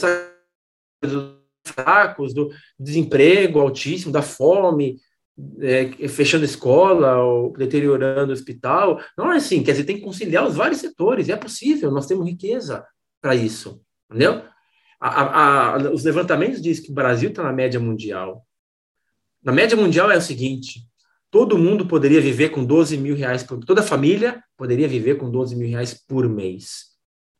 [1.64, 4.98] fracos, do desemprego altíssimo, da fome,
[5.60, 9.00] é, fechando escola ou deteriorando o hospital.
[9.16, 12.26] Não é assim, quer dizer, tem que conciliar os vários setores, é possível, nós temos
[12.26, 12.84] riqueza
[13.20, 14.42] para isso, entendeu?
[15.00, 18.44] A, a, a, os levantamentos dizem que o Brasil está na média mundial.
[19.42, 20.87] Na média mundial é o seguinte:
[21.30, 25.54] todo mundo poderia viver com 12 mil reais por toda família poderia viver com 12
[25.54, 26.88] mil reais por mês.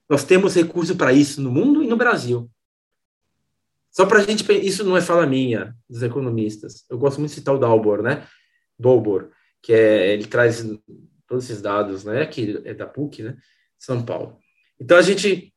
[0.09, 2.51] Nós temos recurso para isso no mundo e no Brasil.
[3.91, 6.85] Só para a gente, isso não é fala minha, dos economistas.
[6.89, 8.27] Eu gosto muito de citar o Dalbor, né?
[8.79, 9.31] Dalbor,
[9.61, 10.65] que é, ele traz
[11.27, 12.25] todos esses dados, né?
[12.27, 13.37] Que é da PUC, né?
[13.77, 14.39] São Paulo.
[14.79, 15.53] Então a gente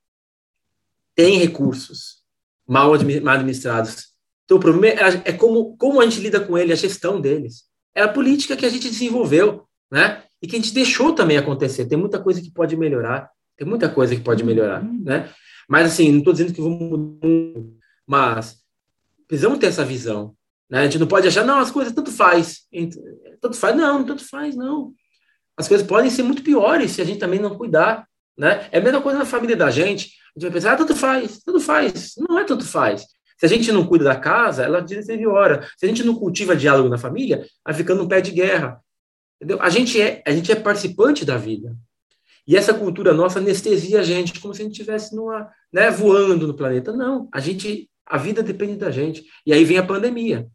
[1.13, 2.23] tem recursos
[2.67, 4.07] mal administrados.
[4.45, 7.70] Então o problema é, é como, como a gente lida com ele, a gestão deles.
[7.95, 10.23] É a política que a gente desenvolveu, né?
[10.41, 11.85] E que a gente deixou também acontecer.
[11.85, 13.29] Tem muita coisa que pode melhorar.
[13.57, 15.29] Tem muita coisa que pode melhorar, né?
[15.67, 17.81] Mas assim, não estou dizendo que vamos mudar
[18.11, 18.57] mas
[19.25, 20.35] precisamos ter essa visão.
[20.69, 20.79] Né?
[20.79, 22.63] A gente não pode achar, não, as coisas tanto faz.
[23.39, 24.93] Tanto faz, não, tanto faz, não.
[25.55, 28.05] As coisas podem ser muito piores se a gente também não cuidar.
[28.37, 28.67] Né?
[28.69, 30.07] É a mesma coisa na família da gente.
[30.35, 32.13] A gente vai pensar, ah, tanto faz, tanto faz.
[32.17, 33.05] Não é tanto faz.
[33.41, 35.67] Se a gente não cuida da casa, ela deteriora.
[35.75, 38.79] Se a gente não cultiva diálogo na família, vai ficando um pé de guerra.
[39.37, 39.59] Entendeu?
[39.59, 41.75] A gente é, a gente é participante da vida.
[42.47, 46.45] E essa cultura nossa anestesia a gente, como se a gente estivesse numa, né, voando
[46.45, 46.93] no planeta.
[46.93, 49.25] Não, a gente a vida depende da gente.
[49.43, 50.47] E aí vem a pandemia.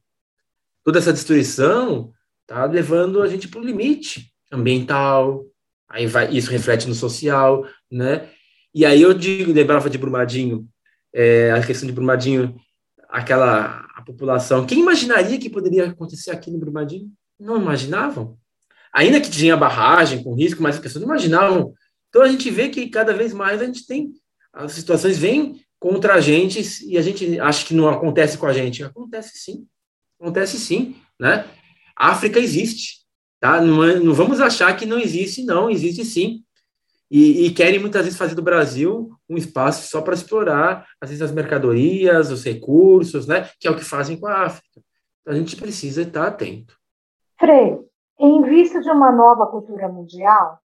[0.85, 2.13] Toda essa destruição
[2.47, 5.45] tá levando a gente para o limite ambiental.
[5.89, 8.29] Aí vai, isso reflete no social, né?
[8.73, 10.69] E aí eu digo, lembrava de Brumadinho,
[11.13, 12.55] é, a questão de Brumadinho,
[13.09, 14.67] aquela a população.
[14.67, 17.11] Quem imaginaria que poderia acontecer aqui no Brumadinho?
[17.39, 18.37] Não imaginavam.
[18.93, 21.75] Ainda que tinha barragem com risco, mas as pessoas não imaginavam.
[22.09, 24.13] Então a gente vê que cada vez mais a gente tem
[24.57, 28.53] as situações vêm contra a gente e a gente acha que não acontece com a
[28.53, 28.83] gente.
[28.83, 29.67] Acontece sim.
[30.19, 31.47] Acontece sim, né?
[31.95, 33.01] A África existe,
[33.39, 33.61] tá?
[33.61, 36.43] Não, é, não vamos achar que não existe, não, existe sim.
[37.11, 41.23] E, e, querem muitas vezes fazer do Brasil um espaço só para explorar, às vezes,
[41.23, 43.49] as mercadorias, os recursos, né?
[43.61, 44.81] Que é o que fazem com a África.
[45.21, 46.77] Então, a gente precisa estar atento.
[47.39, 47.79] Frei,
[48.19, 50.59] em vista de uma nova cultura mundial,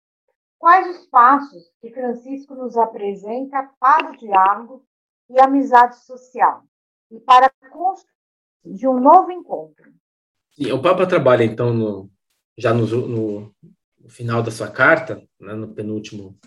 [0.58, 4.84] quais os passos que Francisco nos apresenta para o diálogo
[5.28, 6.62] e amizade social,
[7.10, 8.10] e para a construção
[8.64, 9.92] de um novo encontro.
[10.52, 12.10] Sim, o Papa trabalha, então, no,
[12.58, 13.54] já no, no,
[14.10, 16.38] final da sua carta, né, no penúltimo,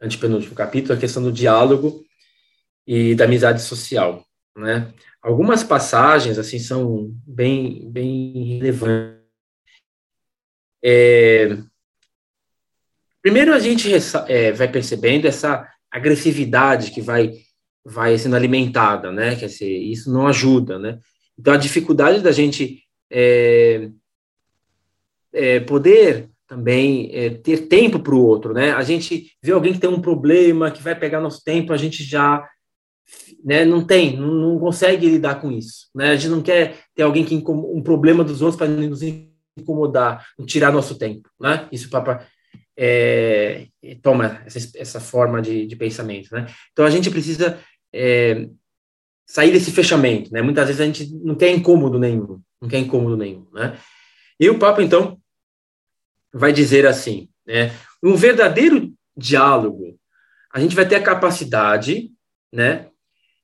[0.00, 2.04] antepenúltimo capítulo, a questão do diálogo
[2.86, 4.24] e da amizade social.
[4.56, 4.92] Né?
[5.22, 9.18] Algumas passagens assim são bem, bem relevantes.
[10.82, 11.58] É,
[13.20, 13.90] primeiro, a gente
[14.28, 17.32] é, vai percebendo essa agressividade que vai
[17.84, 19.34] vai sendo alimentada, né?
[19.34, 20.98] Quer dizer, isso não ajuda, né?
[21.38, 23.90] Então, a dificuldade da gente é,
[25.32, 28.72] é, poder também é, ter tempo para o outro, né?
[28.72, 32.02] A gente vê alguém que tem um problema, que vai pegar nosso tempo, a gente
[32.02, 32.42] já
[33.44, 36.10] né, não tem, não, não consegue lidar com isso, né?
[36.10, 39.02] A gente não quer ter alguém que um problema dos outros para nos
[39.56, 41.68] incomodar, tirar nosso tempo, né?
[41.70, 42.26] Isso para
[42.76, 43.66] é,
[44.02, 46.46] toma essa, essa forma de, de pensamento, né?
[46.72, 47.58] Então a gente precisa
[47.92, 48.48] é,
[49.26, 50.40] sair desse fechamento, né?
[50.40, 53.78] Muitas vezes a gente não quer incômodo nenhum, não quer incômodo nenhum, né?
[54.40, 55.18] E o Papa, então,
[56.32, 57.72] vai dizer assim, né?
[58.02, 59.98] Um verdadeiro diálogo,
[60.52, 62.10] a gente vai ter a capacidade,
[62.52, 62.88] né?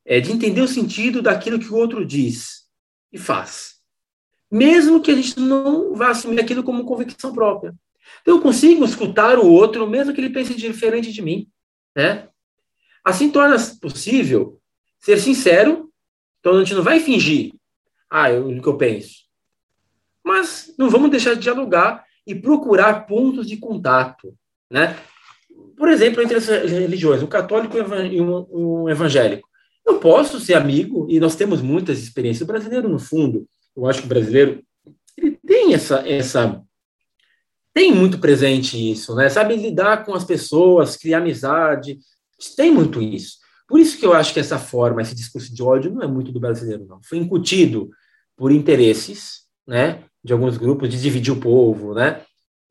[0.05, 2.65] É, de entender o sentido daquilo que o outro diz
[3.13, 3.75] e faz.
[4.51, 7.75] mesmo que a gente não vá assumir aquilo como convicção própria.
[8.23, 11.49] Então, eu consigo escutar o outro, mesmo que ele pense diferente de mim.
[11.97, 12.29] Né?
[13.05, 14.61] Assim torna possível
[15.01, 15.91] ser sincero,
[16.39, 17.53] então a gente não vai fingir,
[18.09, 19.25] ah, eu, o que eu penso.
[20.23, 24.35] Mas não vamos deixar de dialogar e procurar pontos de contato.
[24.71, 24.97] Né?
[25.77, 29.49] Por exemplo, entre as religiões, um católico e um evangélico.
[29.87, 32.43] Eu posso ser amigo, e nós temos muitas experiências.
[32.43, 33.47] O brasileiro, no fundo,
[33.77, 34.63] eu acho que o brasileiro
[35.17, 36.63] ele tem essa, essa
[37.73, 39.29] tem muito presente isso, né?
[39.29, 41.99] Sabe lidar com as pessoas, criar amizade,
[42.57, 43.39] tem muito isso.
[43.69, 46.31] Por isso que eu acho que essa forma, esse discurso de ódio não é muito
[46.31, 47.01] do brasileiro, não.
[47.03, 47.91] Foi incutido
[48.37, 52.23] por interesses, né, de alguns grupos de dividir o povo, né?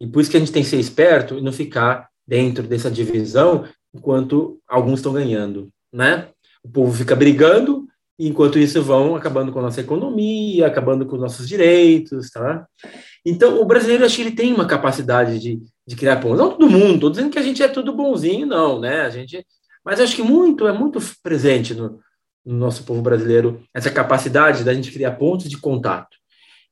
[0.02, 2.90] E por isso que a gente tem que ser esperto e não ficar dentro dessa
[2.90, 6.30] divisão enquanto alguns estão ganhando, né?
[6.64, 7.88] O povo fica brigando
[8.18, 12.68] enquanto isso vão acabando com a nossa economia, acabando com os nossos direitos, tá?
[13.26, 16.40] Então, o brasileiro, acho que ele tem uma capacidade de, de criar pontos.
[16.40, 19.02] Não todo mundo, estou dizendo que a gente é tudo bonzinho, não, né?
[19.02, 19.46] A gente,
[19.84, 22.00] mas acho que muito, é muito presente no,
[22.46, 26.18] no nosso povo brasileiro essa capacidade da gente criar pontos de contato.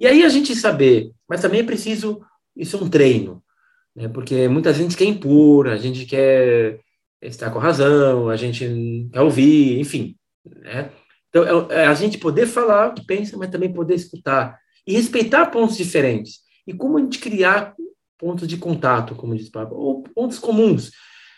[0.01, 2.25] E aí a gente saber, mas também é preciso,
[2.55, 3.43] isso é um treino,
[3.95, 4.07] né?
[4.07, 6.79] Porque muita gente quer impor, a gente quer
[7.21, 10.89] estar com razão, a gente quer ouvir, enfim, né?
[11.29, 14.93] Então, é, é a gente poder falar o que pensa, mas também poder escutar e
[14.93, 16.39] respeitar pontos diferentes.
[16.65, 17.75] E como a gente criar
[18.17, 20.89] pontos de contato, como diz o Papa, ou pontos comuns.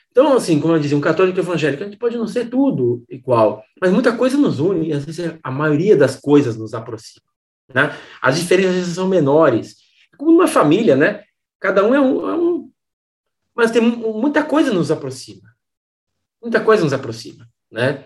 [0.10, 3.62] Então, assim, como eu dizia, um católico evangélico, a gente pode não ser tudo igual,
[3.82, 7.33] mas muita coisa nos une e às vezes a maioria das coisas nos aproxima.
[7.74, 7.98] Né?
[8.22, 9.78] As diferenças são menores.
[10.18, 11.24] Como uma família, né?
[11.60, 12.54] Cada um é um, é um
[13.56, 15.54] mas tem muita coisa nos aproxima.
[16.42, 18.04] Muita coisa nos aproxima, né?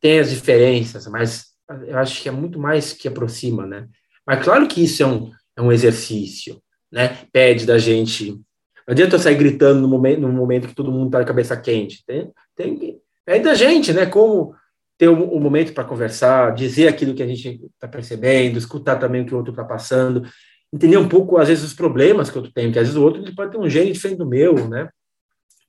[0.00, 1.46] Tem as diferenças, mas
[1.86, 3.88] eu acho que é muito mais que aproxima, né?
[4.26, 7.26] Mas claro que isso é um, é um exercício, né?
[7.32, 8.32] Pede da gente.
[8.86, 11.56] Não adianta eu sair gritando no momento, no momento que todo mundo está de cabeça
[11.56, 12.04] quente.
[12.06, 13.00] Tem, tem.
[13.24, 14.06] Pede da gente, né?
[14.06, 14.54] Como
[14.98, 19.26] ter um, momento para conversar, dizer aquilo que a gente está percebendo, escutar também o
[19.26, 20.22] que o outro está passando,
[20.72, 23.02] entender um pouco, às vezes, os problemas que o outro tem, porque às vezes o
[23.02, 24.88] outro ele pode ter um gênio diferente do meu, né?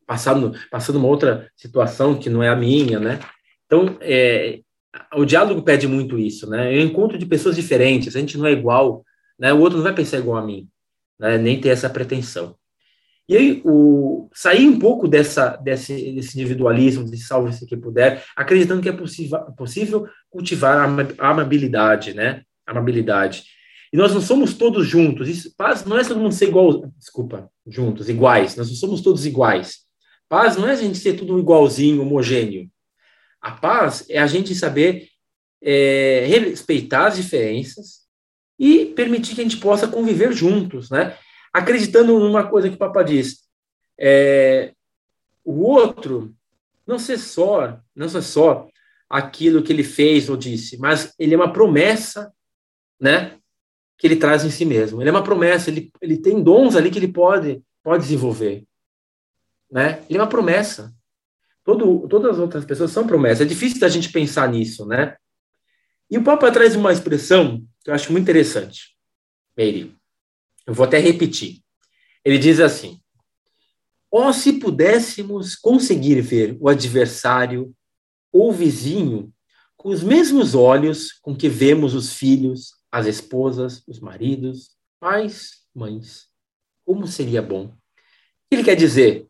[0.06, 3.20] Passando, passando uma outra situação que não é a minha, né?
[3.66, 4.60] Então, é,
[5.16, 6.76] o diálogo pede muito isso, né?
[6.76, 9.04] Eu encontro de pessoas diferentes, a gente não é igual,
[9.38, 9.52] né?
[9.52, 10.68] O outro não vai pensar igual a mim,
[11.20, 11.38] né?
[11.38, 12.56] Nem ter essa pretensão.
[13.28, 18.82] E aí, o, sair um pouco dessa, desse, desse individualismo, de salve-se quem puder, acreditando
[18.82, 22.44] que é possível, cultivar a amabilidade, né?
[22.66, 23.44] Amabilidade.
[23.94, 25.30] E nós não somos todos juntos.
[25.30, 28.56] Isso, paz não é todo mundo ser igual, desculpa, juntos, iguais.
[28.56, 29.84] Nós não somos todos iguais.
[30.28, 32.70] Paz não é a gente ser tudo igualzinho, homogêneo.
[33.40, 35.08] A paz é a gente saber
[35.62, 38.04] é, respeitar as diferenças
[38.58, 41.16] e permitir que a gente possa conviver juntos, né?
[41.54, 43.44] Acreditando numa coisa que o Papa diz,
[44.00, 44.74] é,
[45.46, 46.34] o outro
[46.86, 48.68] não ser só, não ser só
[49.10, 52.34] aquilo que ele fez ou disse, mas ele é uma promessa,
[53.00, 53.38] né?
[53.98, 55.02] Que ele traz em si mesmo.
[55.02, 58.66] Ele é uma promessa, ele, ele tem dons ali que ele pode, pode desenvolver,
[59.72, 60.04] né?
[60.10, 60.92] Ele é uma promessa.
[61.64, 63.42] Todo, todas as outras pessoas são promessas.
[63.42, 65.16] É difícil da gente pensar nisso, né?
[66.10, 68.98] E o Papa traz uma expressão que eu acho muito interessante.
[69.56, 69.96] Meire,
[70.66, 71.62] eu vou até repetir.
[72.24, 73.00] Ele diz assim:
[74.10, 77.74] oh, se pudéssemos conseguir ver o adversário
[78.32, 79.34] ou vizinho
[79.76, 86.28] com os mesmos olhos com que vemos os filhos, as esposas, os maridos, pais, mães,
[86.86, 87.76] como seria bom.
[88.50, 89.28] Ele quer dizer,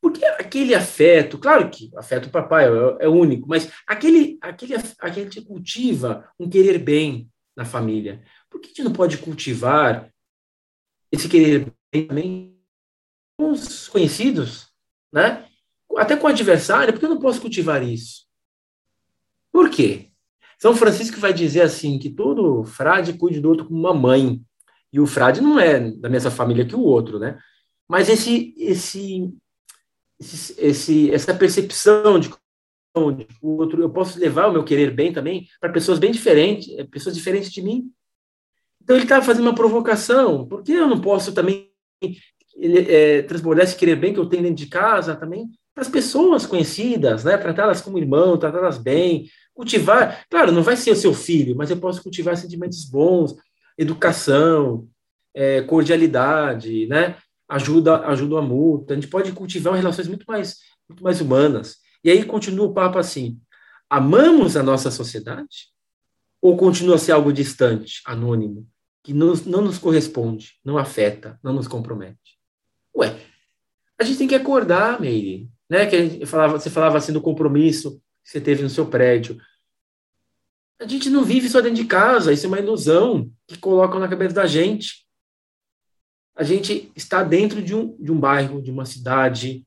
[0.00, 5.42] porque aquele afeto, claro que afeto papai é, é único, mas aquele, aquele, aquele que
[5.42, 8.22] cultiva um querer bem na família.
[8.50, 10.10] Por que a gente não pode cultivar
[11.14, 12.58] esse querer bem também
[13.38, 14.68] com os conhecidos,
[15.12, 15.46] né?
[15.96, 18.24] Até com o adversário, por que eu não posso cultivar isso?
[19.52, 20.10] Por quê?
[20.58, 24.40] São Francisco vai dizer assim que todo frade cuide do outro como uma mãe.
[24.92, 27.38] E o frade não é da mesma família que o outro, né?
[27.88, 29.32] Mas esse esse,
[30.18, 32.30] esse, essa percepção de
[32.96, 36.84] o outro, eu posso levar o meu querer bem também para pessoas bem diferentes, eh,
[36.84, 37.90] pessoas diferentes de mim.
[38.84, 40.46] Então ele estava fazendo uma provocação.
[40.46, 41.70] Por que eu não posso também
[42.56, 45.88] ele, é, transbordar esse querer bem que eu tenho dentro de casa também para as
[45.88, 47.36] pessoas conhecidas, né?
[47.36, 50.24] Tratá-las como irmão, tratá-las bem, cultivar.
[50.30, 53.34] Claro, não vai ser o seu filho, mas eu posso cultivar sentimentos bons,
[53.76, 54.86] educação,
[55.34, 57.16] é, cordialidade, né?
[57.48, 60.58] ajuda, ajuda a multa, a gente pode cultivar relações muito mais,
[60.88, 61.76] muito mais humanas.
[62.02, 63.40] E aí continua o papo assim:
[63.88, 65.72] amamos a nossa sociedade?
[66.40, 68.68] Ou continua a ser algo distante, anônimo?
[69.04, 72.38] Que nos, não nos corresponde, não afeta, não nos compromete.
[72.96, 73.14] Ué,
[74.00, 75.84] a gente tem que acordar, Meire, né?
[75.86, 79.38] Que falava, você falava assim do compromisso que você teve no seu prédio.
[80.80, 84.08] A gente não vive só dentro de casa, isso é uma ilusão que colocam na
[84.08, 85.04] cabeça da gente.
[86.34, 89.66] A gente está dentro de um, de um bairro, de uma cidade,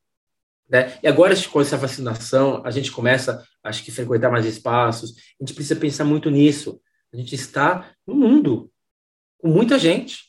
[0.68, 0.98] né?
[1.02, 5.12] E agora, com essa vacinação, a gente começa, acho que, frequentar mais espaços.
[5.40, 6.82] A gente precisa pensar muito nisso.
[7.14, 8.70] A gente está no mundo,
[9.38, 10.28] com muita gente.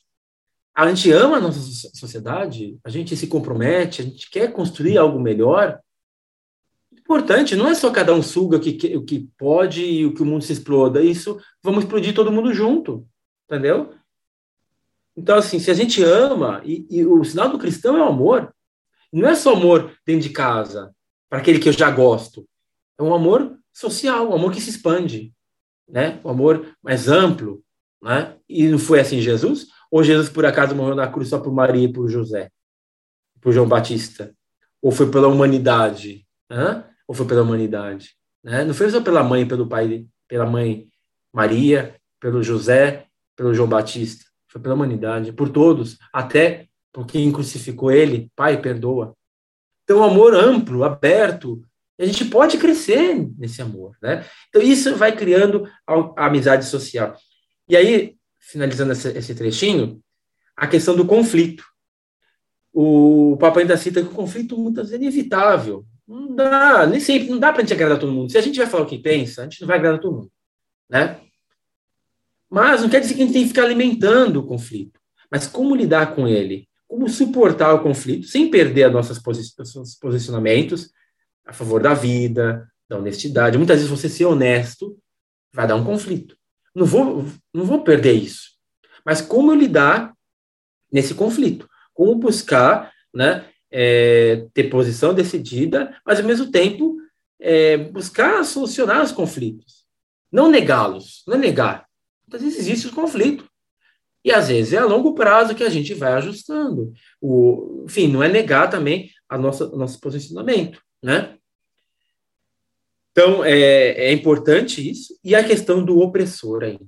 [0.75, 1.61] A gente ama a nossa
[1.95, 5.81] sociedade, a gente se compromete, a gente quer construir algo melhor.
[6.93, 10.23] Importante, não é só cada um suga o que, o que pode e o que
[10.23, 11.03] o mundo se exploda.
[11.03, 13.07] Isso, vamos explodir todo mundo junto,
[13.47, 13.93] entendeu?
[15.17, 18.55] Então, assim, se a gente ama, e, e o sinal do cristão é o amor,
[19.13, 20.95] não é só amor dentro de casa,
[21.29, 22.47] para aquele que eu já gosto.
[22.97, 25.33] É um amor social, um amor que se expande,
[25.89, 26.21] né?
[26.25, 27.65] Um amor mais amplo,
[28.03, 28.37] né?
[28.49, 29.67] E não foi assim Jesus?
[29.91, 32.51] Ou Jesus por acaso morreu na cruz só por Maria e por José,
[33.41, 34.35] por João Batista?
[34.83, 36.27] Ou foi pela humanidade?
[36.51, 36.85] Hã?
[37.07, 38.15] Ou foi pela humanidade?
[38.43, 38.65] Né?
[38.65, 40.89] Não foi só pela mãe, pelo pai, pela mãe
[41.33, 44.25] Maria, pelo José, pelo João Batista.
[44.49, 49.15] Foi pela humanidade, por todos, até por quem crucificou ele, Pai, perdoa.
[49.85, 51.63] Então, amor amplo, aberto,
[51.99, 54.25] a gente pode crescer nesse amor, né?
[54.49, 57.17] Então, isso vai criando a amizade social.
[57.69, 60.01] E aí, finalizando esse, trechinho,
[60.57, 61.65] a questão do conflito.
[62.73, 65.85] O Papa ainda cita que o conflito muitas vezes é inevitável.
[66.07, 68.31] Não dá, nem sempre, não dá para a gente agradar todo mundo.
[68.31, 70.33] Se a gente vai falar o que pensa, a gente não vai agradar todo mundo,
[70.89, 71.21] né?
[72.49, 74.99] Mas não quer dizer que a gente tem que ficar alimentando o conflito.
[75.31, 76.69] Mas como lidar com ele?
[76.89, 79.21] como suportar o conflito sem perder nossos
[80.01, 80.91] posicionamentos
[81.45, 83.59] a favor da vida, da honestidade.
[83.59, 84.99] Muitas vezes você ser honesto
[85.53, 86.35] vai dar um conflito.
[86.75, 88.51] Não vou, não vou perder isso.
[89.05, 90.13] Mas como lidar
[90.93, 91.69] nesse conflito?
[91.95, 96.97] Como buscar né, é, ter posição decidida, mas ao mesmo tempo
[97.41, 99.87] é, buscar solucionar os conflitos.
[100.31, 101.87] Não negá-los, não é negar.
[102.27, 103.49] Muitas vezes existe o conflito.
[104.25, 106.93] E às vezes é a longo prazo que a gente vai ajustando.
[107.21, 111.38] O, enfim, não é negar também a nossa, o nosso posicionamento, né?
[113.19, 115.19] Então, é, é importante isso.
[115.25, 116.87] E a questão do opressor ainda.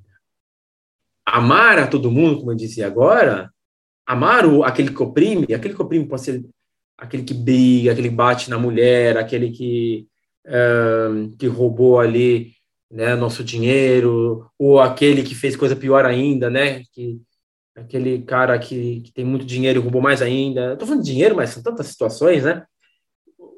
[1.27, 3.51] Amar a todo mundo, como eu disse agora,
[4.07, 6.45] amar o, aquele que oprime, aquele que oprime pode ser
[6.97, 10.07] aquele que briga, aquele que bate na mulher, aquele que,
[11.37, 12.53] que roubou ali
[12.89, 17.21] né, nosso dinheiro, ou aquele que fez coisa pior ainda, né, que
[17.75, 20.75] aquele cara que, que tem muito dinheiro e roubou mais ainda.
[20.75, 22.65] Estou falando de dinheiro, mas são tantas situações, né?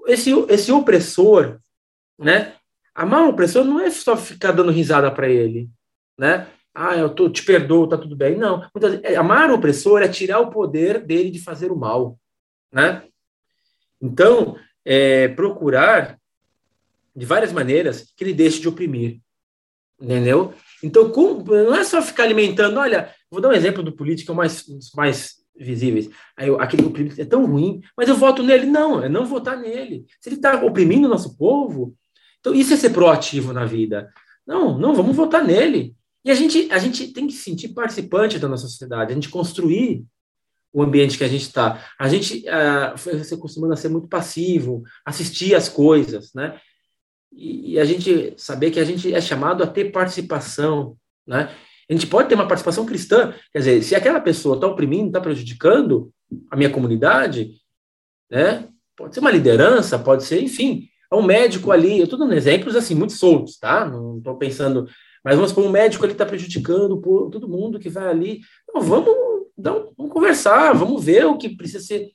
[0.06, 1.58] Esse, esse opressor,
[2.18, 2.54] né?
[2.94, 5.70] Amar o opressor não é só ficar dando risada para ele,
[6.18, 6.46] né?
[6.74, 8.36] Ah, eu tô, te perdoo, tá tudo bem.
[8.36, 8.66] Não.
[9.02, 12.18] É, amar o opressor é tirar o poder dele de fazer o mal,
[12.72, 13.02] né?
[14.00, 16.18] Então, é, procurar
[17.14, 19.20] de várias maneiras que ele deixe de oprimir.
[20.00, 20.54] Entendeu?
[20.82, 24.64] Então, com, não é só ficar alimentando, olha, vou dar um exemplo do político mais,
[24.96, 26.10] mais visíveis.
[26.36, 28.66] Aí, aquele político é tão ruim, mas eu voto nele.
[28.66, 30.06] Não, é não votar nele.
[30.20, 31.94] Se ele está oprimindo o nosso povo,
[32.42, 34.12] então isso é ser proativo na vida.
[34.44, 35.94] Não, não, vamos votar nele.
[36.24, 39.28] E a gente, a gente tem que se sentir participante da nossa sociedade, a gente
[39.28, 40.04] construir
[40.72, 41.84] o ambiente que a gente está.
[41.98, 46.58] A gente uh, foi acostumando a ser muito passivo, assistir as coisas, né?
[47.32, 51.54] E, e, a gente saber que a gente é chamado a ter participação, né?
[51.88, 55.20] A gente pode ter uma participação cristã, quer dizer, se aquela pessoa está oprimindo, está
[55.20, 56.12] prejudicando
[56.50, 57.54] a minha comunidade,
[58.30, 58.68] né?
[58.96, 61.98] Pode ser uma liderança, pode ser, enfim, um médico ali.
[61.98, 63.84] Eu estou dando exemplos assim muito soltos, tá?
[63.84, 64.86] Não estou pensando,
[65.24, 67.00] mas vamos supor um médico ali está prejudicando
[67.30, 68.40] todo mundo que vai ali.
[68.74, 69.14] Vamos,
[69.56, 72.10] vamos conversar, vamos ver o que precisa ser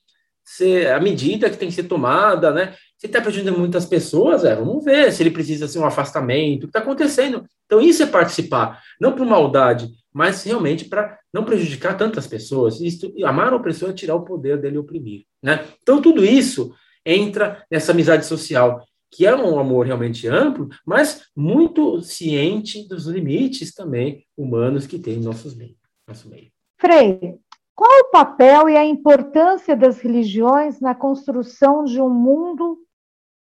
[0.48, 2.74] ser a medida que tem que ser tomada, né?
[2.98, 6.68] Se está prejudicando muitas pessoas, é, vamos ver se ele precisa ser um afastamento, o
[6.68, 7.46] que está acontecendo.
[7.66, 12.80] Então, isso é participar, não por maldade, mas realmente para não prejudicar tantas pessoas.
[12.80, 15.66] Isso, amar o opressor é tirar o poder dele oprimir, né?
[15.82, 16.74] Então, tudo isso
[17.08, 23.74] entra nessa amizade social, que é um amor realmente amplo, mas muito ciente dos limites
[23.74, 26.52] também humanos que tem em nossos meio, nosso meio.
[26.78, 27.40] Frei,
[27.74, 32.78] qual o papel e a importância das religiões na construção de um mundo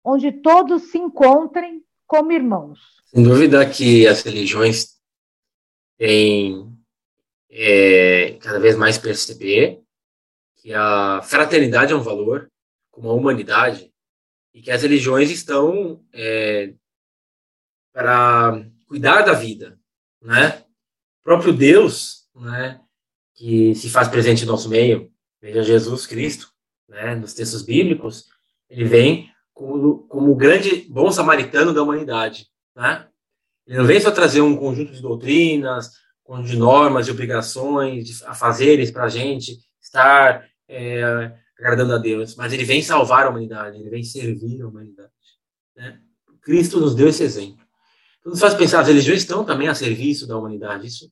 [0.03, 2.79] onde todos se encontrem como irmãos?
[3.07, 4.97] Sem dúvida que as religiões
[5.97, 6.71] têm
[7.49, 9.81] é, cada vez mais perceber
[10.57, 12.49] que a fraternidade é um valor,
[12.97, 13.93] como a humanidade,
[14.55, 16.73] e que as religiões estão é,
[17.93, 19.79] para cuidar da vida,
[20.19, 20.63] né?
[21.19, 22.81] O próprio Deus, né?
[23.35, 25.11] que se faz presente no nosso meio.
[25.39, 26.51] Veja Jesus Cristo,
[26.89, 28.25] né, nos textos bíblicos,
[28.67, 33.07] ele vem como, como o grande bom samaritano da humanidade, né?
[33.67, 35.91] Ele não vem só trazer um conjunto de doutrinas,
[36.43, 42.53] de normas e obrigações, de afazeres para a gente estar é, agradando a Deus, mas
[42.53, 45.11] ele vem salvar a humanidade, ele vem servir a humanidade.
[45.75, 45.99] Né?
[46.41, 47.65] Cristo nos deu esse exemplo.
[48.19, 51.11] Então, nos faz pensar, as religiões estão também a serviço da humanidade, isso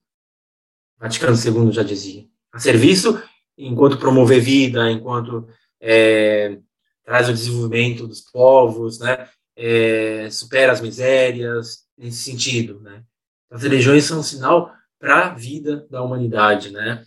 [0.98, 2.26] Vaticano II já dizia.
[2.54, 3.22] A serviço
[3.58, 5.48] enquanto promover vida, enquanto
[5.80, 6.58] é,
[7.04, 9.30] traz o desenvolvimento dos povos, né?
[9.58, 13.04] É, supera as misérias, nesse sentido, né?
[13.50, 17.06] As religiões são um sinal para a vida da humanidade, né?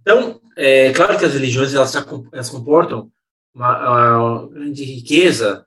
[0.00, 1.94] Então, é claro que as religiões elas,
[2.32, 3.10] elas comportam
[3.54, 5.66] uma, uma, grande riqueza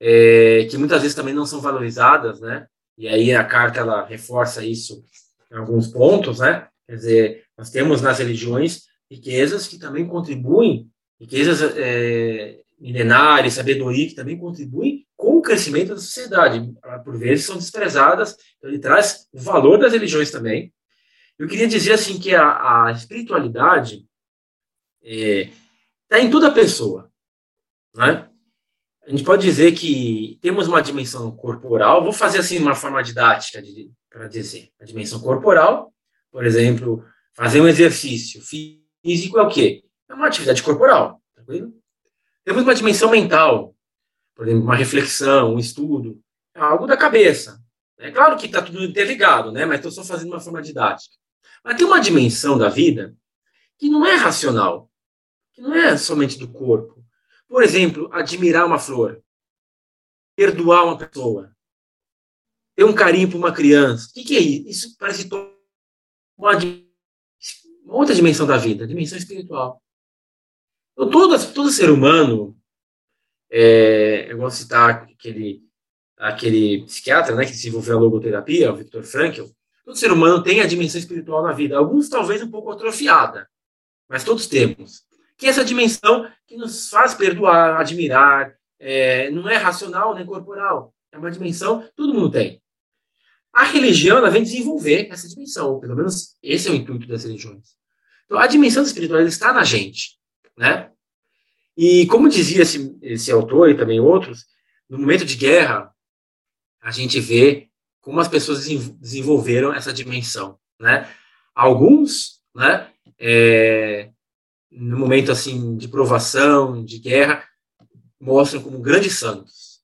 [0.00, 2.66] é, que muitas vezes também não são valorizadas, né?
[2.96, 5.04] E aí a carta ela reforça isso
[5.50, 6.68] em alguns pontos, né?
[6.86, 10.88] Quer dizer, nós temos nas religiões riquezas que também contribuem,
[11.20, 16.72] riquezas é, milenares, sabedoria que também contribuem com o crescimento da sociedade.
[17.04, 20.72] Por vezes são desprezadas, então ele traz o valor das religiões também.
[21.38, 24.06] Eu queria dizer assim que a, a espiritualidade
[25.02, 27.10] está é, em toda pessoa,
[27.94, 28.30] né?
[29.06, 32.02] A gente pode dizer que temos uma dimensão corporal.
[32.02, 33.62] Vou fazer assim uma forma didática
[34.08, 35.92] para dizer a dimensão corporal,
[36.30, 37.04] por exemplo,
[37.34, 39.84] fazer um exercício físico é o quê?
[40.08, 41.74] É uma atividade corporal, tranquilo?
[42.44, 43.74] Temos uma dimensão mental,
[44.34, 46.18] por exemplo, uma reflexão, um estudo,
[46.54, 47.62] é algo da cabeça.
[47.98, 49.66] É claro que está tudo interligado, né?
[49.66, 51.14] Mas estou só fazendo uma forma didática.
[51.64, 53.16] Mas tem uma dimensão da vida
[53.78, 54.90] que não é racional,
[55.52, 57.02] que não é somente do corpo.
[57.48, 59.22] Por exemplo, admirar uma flor,
[60.36, 61.56] perdoar uma pessoa,
[62.76, 64.08] ter um carinho por uma criança.
[64.10, 64.68] O que, que é isso?
[64.68, 65.28] Isso parece
[66.36, 66.52] uma,
[67.84, 69.82] uma outra dimensão da vida, a dimensão espiritual.
[70.92, 72.58] Então, todo, todo ser humano,
[73.50, 75.62] é, eu vou citar aquele,
[76.16, 79.44] aquele psiquiatra né, que desenvolveu a logoterapia, o Viktor Frankl,
[79.84, 83.48] todo ser humano tem a dimensão espiritual na vida, alguns talvez um pouco atrofiada,
[84.08, 85.04] mas todos temos.
[85.36, 90.94] Que é essa dimensão que nos faz perdoar, admirar, é, não é racional nem corporal,
[91.12, 92.62] é uma dimensão todo mundo tem.
[93.52, 97.74] A religião ela vem desenvolver essa dimensão, pelo menos esse é o intuito das religiões.
[98.24, 100.18] Então, a dimensão espiritual está na gente
[100.56, 100.90] né?
[101.76, 104.46] E como dizia esse, esse autor e também outros,
[104.88, 105.92] no momento de guerra,
[106.80, 107.68] a gente vê
[108.04, 108.66] como as pessoas
[109.00, 111.10] desenvolveram essa dimensão, né?
[111.54, 114.10] Alguns, né, é,
[114.70, 117.48] no momento assim de provação, de guerra,
[118.20, 119.80] mostram como grandes santos.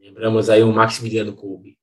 [0.00, 1.76] Lembramos aí o Maximiliano Kolbe,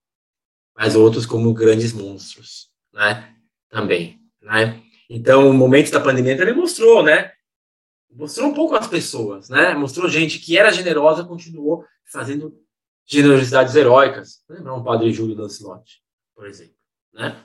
[0.75, 3.35] mas outros como grandes monstros, né?
[3.69, 4.81] Também, né?
[5.09, 7.31] Então, o momento da pandemia também mostrou, né?
[8.15, 9.73] mostrou um pouco as pessoas, né?
[9.73, 12.57] Mostrou gente que era generosa, continuou fazendo
[13.05, 14.43] generosidades heróicas.
[14.49, 16.01] Lembrar um padre Júlio Lancelotti,
[16.35, 16.75] por exemplo,
[17.13, 17.43] né?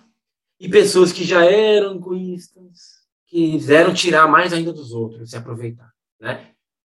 [0.58, 5.92] E pessoas que já eram egoístas, que quiseram tirar mais ainda dos outros, se aproveitar,
[6.20, 6.52] né?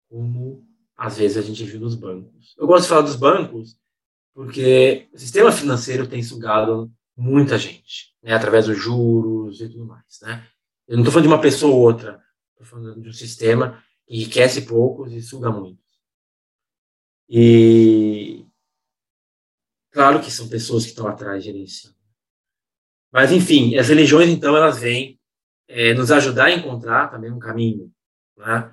[0.09, 0.67] Como
[0.97, 2.55] às vezes a gente viu nos bancos.
[2.59, 3.77] Eu gosto de falar dos bancos
[4.35, 8.33] porque o sistema financeiro tem sugado muita gente, né?
[8.33, 10.47] Através dos juros e tudo mais, né?
[10.87, 12.21] Eu não estou falando de uma pessoa ou outra,
[12.61, 15.83] Estou falando de um sistema que enriquece poucos e suga muitos.
[17.27, 18.45] E
[19.91, 21.97] claro que são pessoas que estão atrás gerenciando.
[23.13, 25.19] Mas, enfim, as religiões, então, elas vêm
[25.69, 27.93] é, nos ajudar a encontrar também um caminho,
[28.37, 28.73] né?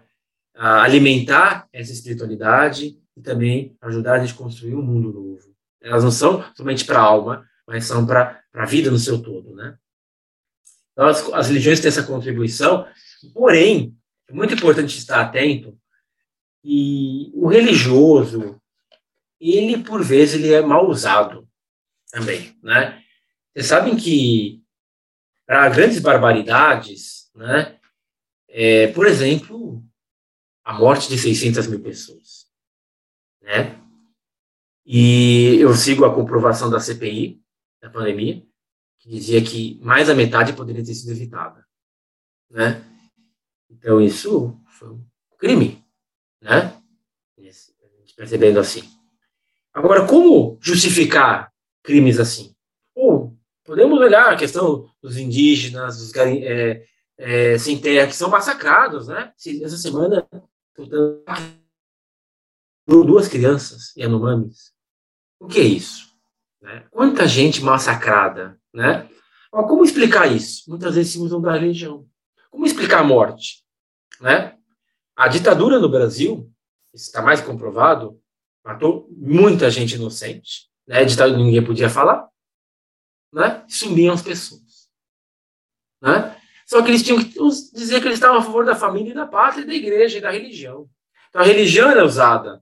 [0.55, 5.55] a alimentar essa espiritualidade e também ajudar a gente a construir um mundo novo.
[5.81, 9.55] Elas não são somente para a alma, mas são para a vida no seu todo,
[9.55, 9.77] né?
[10.91, 12.87] Então, as, as religiões têm essa contribuição
[13.33, 13.95] Porém,
[14.27, 15.77] é muito importante estar atento
[16.63, 18.61] e o religioso,
[19.39, 21.47] ele por vezes ele é mal usado
[22.11, 23.03] também, né?
[23.53, 24.63] Vocês sabem que
[25.45, 27.79] para grandes barbaridades, né?
[28.49, 29.83] É, por exemplo,
[30.63, 32.47] a morte de 600 mil pessoas,
[33.41, 33.79] né?
[34.85, 37.41] E eu sigo a comprovação da CPI
[37.81, 38.45] da pandemia,
[38.99, 41.65] que dizia que mais da metade poderia ter sido evitada,
[42.49, 42.83] né?
[43.69, 45.05] Então, isso foi um
[45.37, 45.83] crime,
[46.41, 46.73] né?
[48.15, 48.96] Percebendo assim.
[49.77, 52.55] Agora, como justificar crimes assim?
[52.95, 56.83] Ou podemos olhar a questão dos indígenas, dos é,
[57.15, 59.31] é, sem terra, que são massacrados, né?
[59.61, 60.27] Essa semana,
[62.87, 64.73] duas crianças Yanomamis.
[65.39, 66.07] O que é isso?
[66.59, 66.87] Né?
[66.89, 69.07] Quanta gente massacrada, né?
[69.51, 70.63] Como explicar isso?
[70.67, 72.07] Muitas vezes se usam da religião.
[72.49, 73.63] Como explicar a morte?
[74.19, 74.57] Né?
[75.15, 76.51] A ditadura no Brasil,
[76.95, 78.19] está mais comprovado,
[78.67, 81.05] matou muita gente inocente, né?
[81.05, 82.27] ditadura ninguém podia falar,
[83.31, 83.63] né?
[83.69, 84.89] sumiam as pessoas.
[86.01, 86.35] Né?
[86.65, 87.33] Só que eles tinham que
[87.73, 90.29] dizer que eles estavam a favor da família e da pátria, da igreja e da
[90.29, 90.89] religião.
[91.29, 92.61] Então a religião era usada.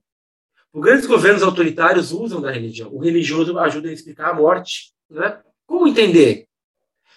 [0.71, 2.93] Os grandes governos autoritários usam da religião.
[2.93, 4.93] O religioso ajuda a explicar a morte.
[5.09, 5.41] Né?
[5.65, 6.47] Como entender?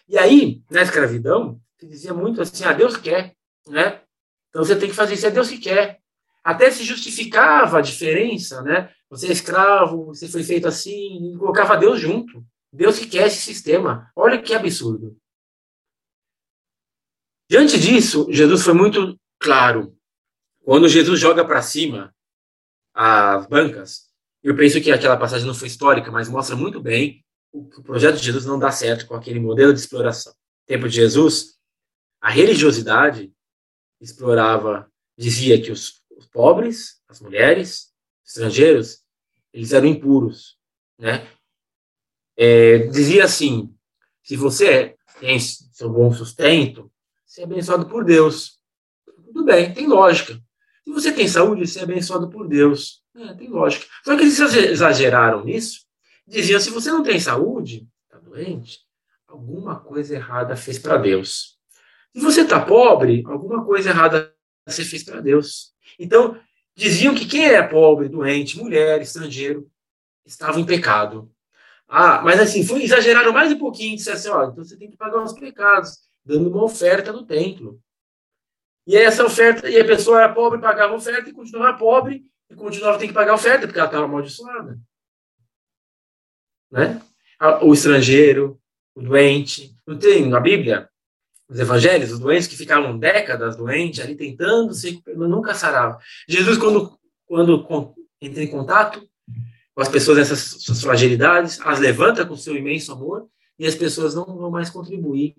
[0.08, 3.34] E aí, na escravidão, se dizia muito assim, ah, Deus quer.
[3.66, 4.00] Né?
[4.48, 5.97] Então você tem que fazer isso, é Deus que quer.
[6.48, 8.90] Até se justificava a diferença, né?
[9.10, 12.42] Você é escravo, você foi feito assim, e colocava Deus junto.
[12.72, 14.10] Deus que quer esse sistema.
[14.16, 15.14] Olha que absurdo.
[17.50, 19.94] Diante disso, Jesus foi muito claro.
[20.64, 22.14] Quando Jesus joga para cima
[22.94, 24.10] as bancas,
[24.42, 27.22] eu penso que aquela passagem não foi histórica, mas mostra muito bem
[27.52, 30.32] que o projeto de Jesus não dá certo com aquele modelo de exploração.
[30.32, 31.58] No tempo de Jesus,
[32.22, 33.30] a religiosidade
[34.00, 35.98] explorava, dizia que os
[36.38, 37.88] pobres, as mulheres,
[38.24, 39.00] estrangeiros,
[39.52, 40.56] eles eram impuros,
[40.96, 41.26] né?
[42.36, 43.74] É, dizia assim,
[44.22, 46.92] se você tem seu bom sustento,
[47.26, 48.60] ser abençoado por Deus.
[49.04, 50.40] Tudo bem, tem lógica.
[50.84, 53.02] Se você tem saúde, ser abençoado por Deus.
[53.16, 53.84] É, tem lógica.
[54.04, 55.86] Só que eles exageraram nisso.
[56.24, 58.78] Diziam, se você não tem saúde, está doente,
[59.26, 61.58] alguma coisa errada fez para Deus.
[62.14, 64.32] Se você está pobre, alguma coisa errada
[64.70, 65.72] você fez para Deus.
[65.98, 66.40] Então,
[66.74, 69.70] diziam que quem é pobre, doente, mulher, estrangeiro,
[70.24, 71.30] estava em pecado.
[71.88, 74.96] Ah, mas assim, foi, exageraram mais um pouquinho, disseram assim, ó, então você tem que
[74.96, 77.80] pagar os pecados dando uma oferta no templo.
[78.86, 82.98] E essa oferta, e a pessoa era pobre, pagava oferta, e continuava pobre, e continuava
[82.98, 84.78] tendo que pagar oferta, porque ela estava amaldiçoada.
[86.70, 87.00] Né?
[87.62, 88.60] O estrangeiro,
[88.94, 89.74] o doente.
[89.86, 90.90] Não tem na Bíblia,
[91.48, 95.98] nos evangelhos, os doentes que ficavam décadas doentes, ali tentando se nunca saravam.
[96.28, 99.08] Jesus, quando, quando entra em contato
[99.74, 104.14] com as pessoas nessas suas fragilidades, as levanta com seu imenso amor, e as pessoas
[104.14, 105.36] não vão mais contribuir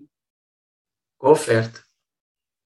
[1.16, 1.82] com a oferta.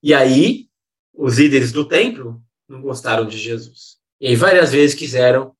[0.02, 0.68] E aí,
[1.12, 3.98] os líderes do templo não gostaram de Jesus.
[4.20, 5.54] E aí, várias vezes quiseram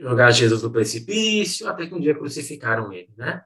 [0.00, 3.42] jogar Jesus no precipício, até que um dia crucificaram ele, né?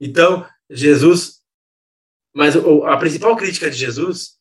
[0.00, 1.43] Então, Jesus.
[2.34, 4.38] Mas a principal crítica de Jesus,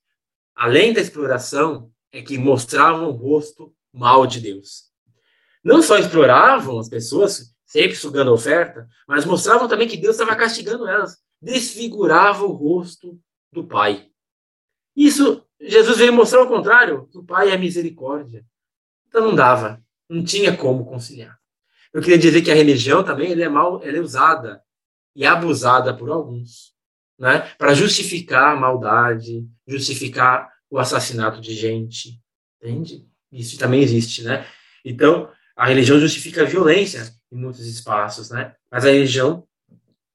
[0.56, 4.92] além da exploração, é que mostravam o rosto mal de Deus.
[5.64, 10.36] Não só exploravam as pessoas, sempre sugando a oferta, mas mostravam também que Deus estava
[10.36, 11.18] castigando elas.
[11.42, 13.20] Desfigurava o rosto
[13.52, 14.10] do Pai.
[14.96, 18.46] Isso, Jesus veio mostrar o contrário, que o Pai é misericórdia.
[19.08, 21.38] Então não dava, não tinha como conciliar.
[21.94, 24.64] Eu queria dizer que a religião também é mal, ela é usada
[25.16, 26.73] e abusada por alguns,
[27.24, 27.50] né?
[27.58, 32.20] Para justificar a maldade, justificar o assassinato de gente,
[32.62, 33.08] entende?
[33.32, 34.46] Isso também existe, né?
[34.84, 38.54] Então, a religião justifica a violência em muitos espaços, né?
[38.70, 39.48] Mas a religião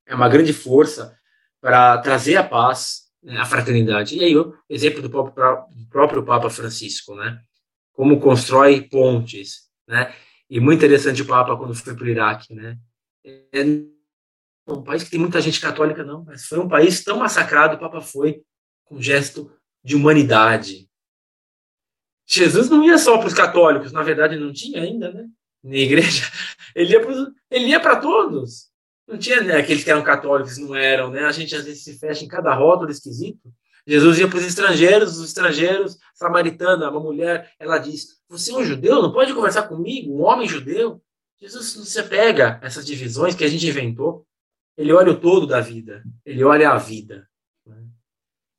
[0.06, 1.16] é uma grande força
[1.62, 4.14] para trazer a paz, né, a fraternidade.
[4.14, 7.40] E aí o exemplo do próprio, do próprio Papa Francisco, né?
[7.94, 10.14] Como constrói pontes, né?
[10.50, 12.76] E muito interessante o Papa quando foi para o Iraque, né?
[13.24, 13.64] É
[14.74, 17.78] um país que tem muita gente católica, não, mas foi um país tão massacrado, o
[17.78, 18.42] Papa foi
[18.84, 19.50] com gesto
[19.82, 20.88] de humanidade.
[22.26, 25.26] Jesus não ia só para os católicos, na verdade não tinha ainda, né?
[25.62, 26.24] Na igreja,
[26.74, 26.92] ele
[27.68, 28.68] ia para todos.
[29.06, 31.24] Não tinha né, aqueles que eram católicos não eram, né?
[31.24, 33.50] A gente às vezes se fecha em cada rótulo esquisito.
[33.86, 38.62] Jesus ia para os estrangeiros, os estrangeiros, samaritana, uma mulher, ela diz: Você é um
[38.62, 39.00] judeu?
[39.00, 40.12] Não pode conversar comigo?
[40.12, 41.02] Um homem judeu?
[41.40, 44.26] Jesus não se pega essas divisões que a gente inventou.
[44.78, 47.28] Ele olha o todo da vida, ele olha a vida.
[47.66, 47.84] Né?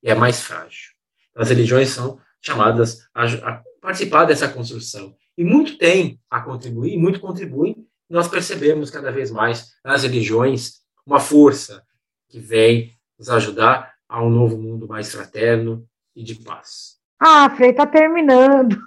[0.04, 0.92] E é mais frágil.
[1.36, 5.16] As religiões são chamadas a, a participar dessa construção.
[5.36, 11.20] E muito tem a contribuir, muito contribuem nós percebemos cada vez mais nas religiões uma
[11.20, 11.86] força
[12.28, 16.98] que vem nos ajudar a um novo mundo mais fraterno e de paz.
[17.20, 18.78] Ah, Frei, está terminando.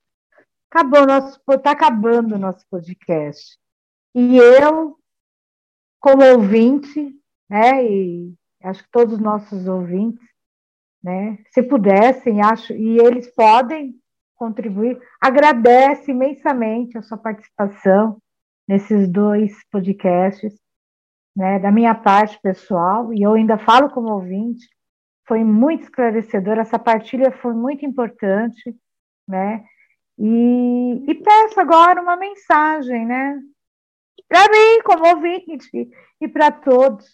[0.70, 3.58] Acabou nosso, está acabando o nosso podcast.
[4.14, 4.98] E eu,
[6.04, 7.18] como ouvinte,
[7.48, 10.22] né, e acho que todos os nossos ouvintes,
[11.02, 13.94] né, se pudessem, acho, e eles podem
[14.36, 18.18] contribuir, agradece imensamente a sua participação,
[18.68, 20.52] nesses dois podcasts,
[21.34, 24.68] né, da minha parte pessoal, e eu ainda falo como ouvinte,
[25.26, 28.76] foi muito esclarecedor, essa partilha foi muito importante,
[29.26, 29.64] né,
[30.18, 33.40] e, e peço agora uma mensagem, né,
[34.34, 35.88] para mim, como ouvinte,
[36.20, 37.06] e para todos,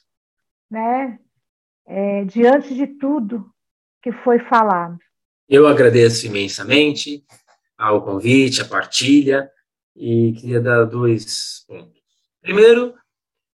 [0.70, 1.18] né,
[1.86, 3.52] é, diante de tudo,
[4.02, 4.98] que foi falado.
[5.46, 7.22] Eu agradeço imensamente
[7.76, 9.52] ao convite, a partilha,
[9.94, 12.00] e queria dar dois pontos.
[12.40, 12.94] Primeiro,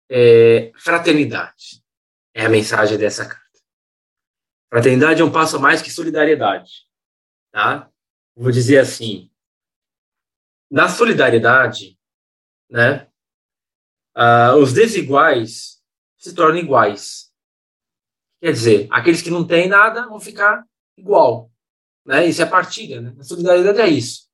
[0.09, 1.85] é, fraternidade
[2.33, 3.45] é a mensagem dessa carta.
[4.71, 6.87] Fraternidade é um passo a mais que solidariedade.
[7.53, 7.91] Tá?
[8.35, 9.31] Vou dizer assim,
[10.71, 11.99] na solidariedade,
[12.71, 13.10] né,
[14.17, 15.81] uh, os desiguais
[16.17, 17.31] se tornam iguais.
[18.41, 20.65] Quer dizer, aqueles que não têm nada vão ficar
[20.97, 21.51] igual.
[22.05, 22.27] Né?
[22.27, 23.01] Isso é partilha.
[23.01, 23.15] Né?
[23.19, 24.29] A solidariedade é isso.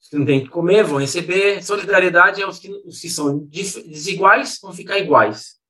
[0.00, 1.62] Os que não têm que comer vão receber.
[1.62, 5.60] Solidariedade é os que, os que são desiguais vão ficar iguais.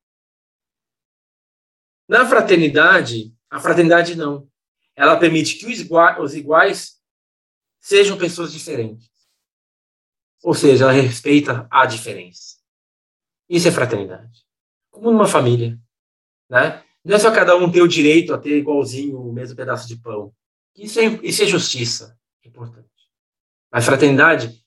[2.09, 4.49] Na fraternidade, a fraternidade não.
[4.95, 7.01] Ela permite que os iguais, os iguais
[7.81, 9.11] sejam pessoas diferentes.
[10.43, 12.64] Ou seja, ela respeita a diferença.
[13.49, 14.45] Isso é fraternidade.
[14.91, 15.79] Como numa família.
[16.49, 16.83] Né?
[17.05, 19.97] Não é só cada um ter o direito a ter igualzinho o mesmo pedaço de
[19.97, 20.33] pão.
[20.77, 22.19] Isso é, isso é justiça.
[22.45, 22.89] É importante.
[23.71, 24.65] Mas fraternidade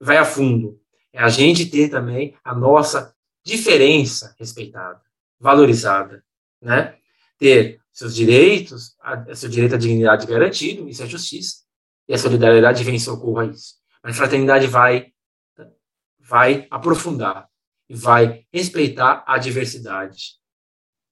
[0.00, 0.80] vai a fundo.
[1.12, 5.00] É a gente ter também a nossa diferença respeitada,
[5.38, 6.24] valorizada.
[6.60, 6.96] Né?
[7.38, 11.64] Ter seus direitos, a, seu direito à dignidade garantido, isso é justiça.
[12.08, 13.74] E a solidariedade vem em socorro a isso.
[14.02, 15.12] Mas fraternidade vai
[16.28, 17.48] vai aprofundar
[17.88, 20.34] vai respeitar a diversidade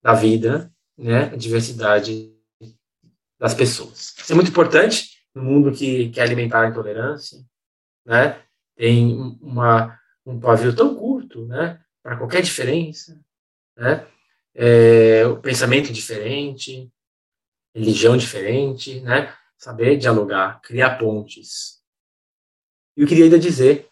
[0.02, 1.24] da vida, né?
[1.32, 2.32] A diversidade
[3.38, 4.14] das pessoas.
[4.18, 7.38] Isso é muito importante no mundo que quer alimentar a intolerância,
[8.04, 8.42] né?
[8.76, 11.82] Tem uma um pavio tão curto, né?
[12.02, 13.20] Para qualquer diferença,
[13.76, 14.06] né?
[14.54, 16.90] É, o pensamento diferente,
[17.74, 19.34] religião diferente, né?
[19.58, 21.82] Saber dialogar, criar pontes.
[22.96, 23.88] E eu queria ainda dizer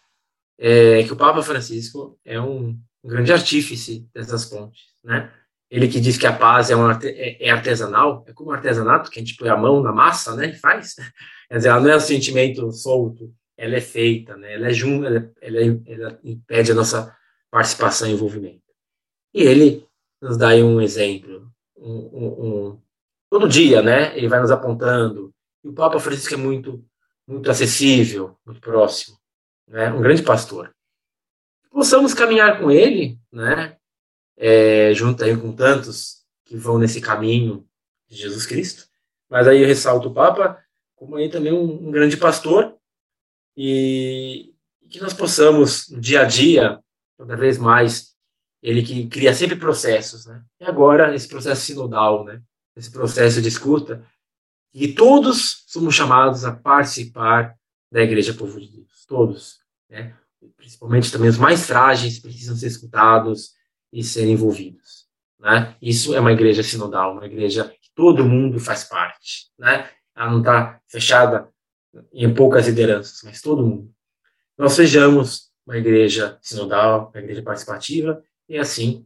[0.57, 5.31] é, que o Papa Francisco é um, um, grande artífice dessas pontes, né?
[5.69, 9.09] Ele que diz que a paz é, um, é, é, artesanal, é como um artesanato,
[9.09, 10.93] que a gente põe a mão na massa, né, e faz.
[11.49, 15.07] Quer dizer, ela não é um sentimento solto, ela é feita, né, ela é junto,
[15.07, 17.15] ela, ela, ela impede a nossa
[17.49, 18.61] participação e envolvimento.
[19.33, 19.83] E ele
[20.21, 22.81] nos dá aí um exemplo, um, um,
[23.31, 26.85] todo dia, né, ele vai nos apontando, e o Papa Francisco é muito,
[27.27, 29.17] muito acessível, muito próximo
[29.67, 30.73] né, um grande pastor.
[31.71, 33.77] Possamos caminhar com ele, né,
[34.37, 37.67] é, junto aí com tantos que vão nesse caminho
[38.07, 38.87] de Jesus Cristo.
[39.29, 40.63] Mas aí eu ressalto o Papa
[41.03, 42.77] como aí também um, um grande pastor
[43.57, 44.53] e,
[44.89, 46.79] que nós possamos, no dia a dia,
[47.17, 48.13] cada vez mais,
[48.61, 50.41] ele que cria sempre processos, né?
[50.61, 52.41] E agora esse processo sinodal, né?
[52.75, 54.05] Esse processo de escuta,
[54.73, 57.55] e todos somos chamados a participar
[57.93, 60.17] da Igreja Povo de Deus, todos né?
[60.57, 63.53] principalmente também os mais frágeis precisam ser escutados
[63.91, 65.07] e serem envolvidos.
[65.39, 65.75] Né?
[65.79, 69.51] Isso é uma igreja sinodal, uma igreja que todo mundo faz parte.
[69.59, 69.87] Né?
[70.15, 71.47] Ela não está fechada
[72.11, 73.93] em poucas lideranças, mas todo mundo.
[74.57, 79.05] Nós sejamos uma igreja sinodal, uma igreja participativa, e assim,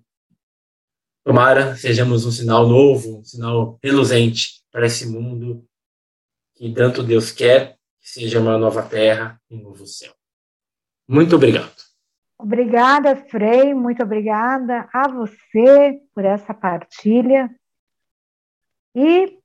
[1.25, 5.67] tomara, sejamos um sinal novo, um sinal reluzente para esse mundo
[6.55, 7.76] que tanto Deus quer
[8.07, 10.13] seja uma nova terra e um novo céu.
[11.05, 11.75] Muito obrigado.
[12.37, 17.53] Obrigada, Frei, muito obrigada a você por essa partilha.
[18.95, 19.37] E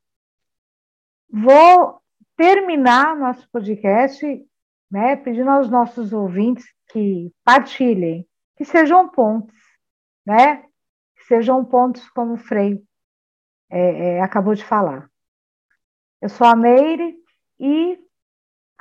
[1.29, 2.01] vou
[2.37, 4.25] terminar nosso podcast
[4.91, 9.59] né, pedindo aos nossos ouvintes que partilhem, que sejam pontos,
[10.25, 10.63] né?
[11.17, 12.81] Que sejam pontos como o Frei
[13.71, 15.11] é, é, acabou de falar.
[16.21, 17.17] Eu sou a Meire
[17.59, 17.99] e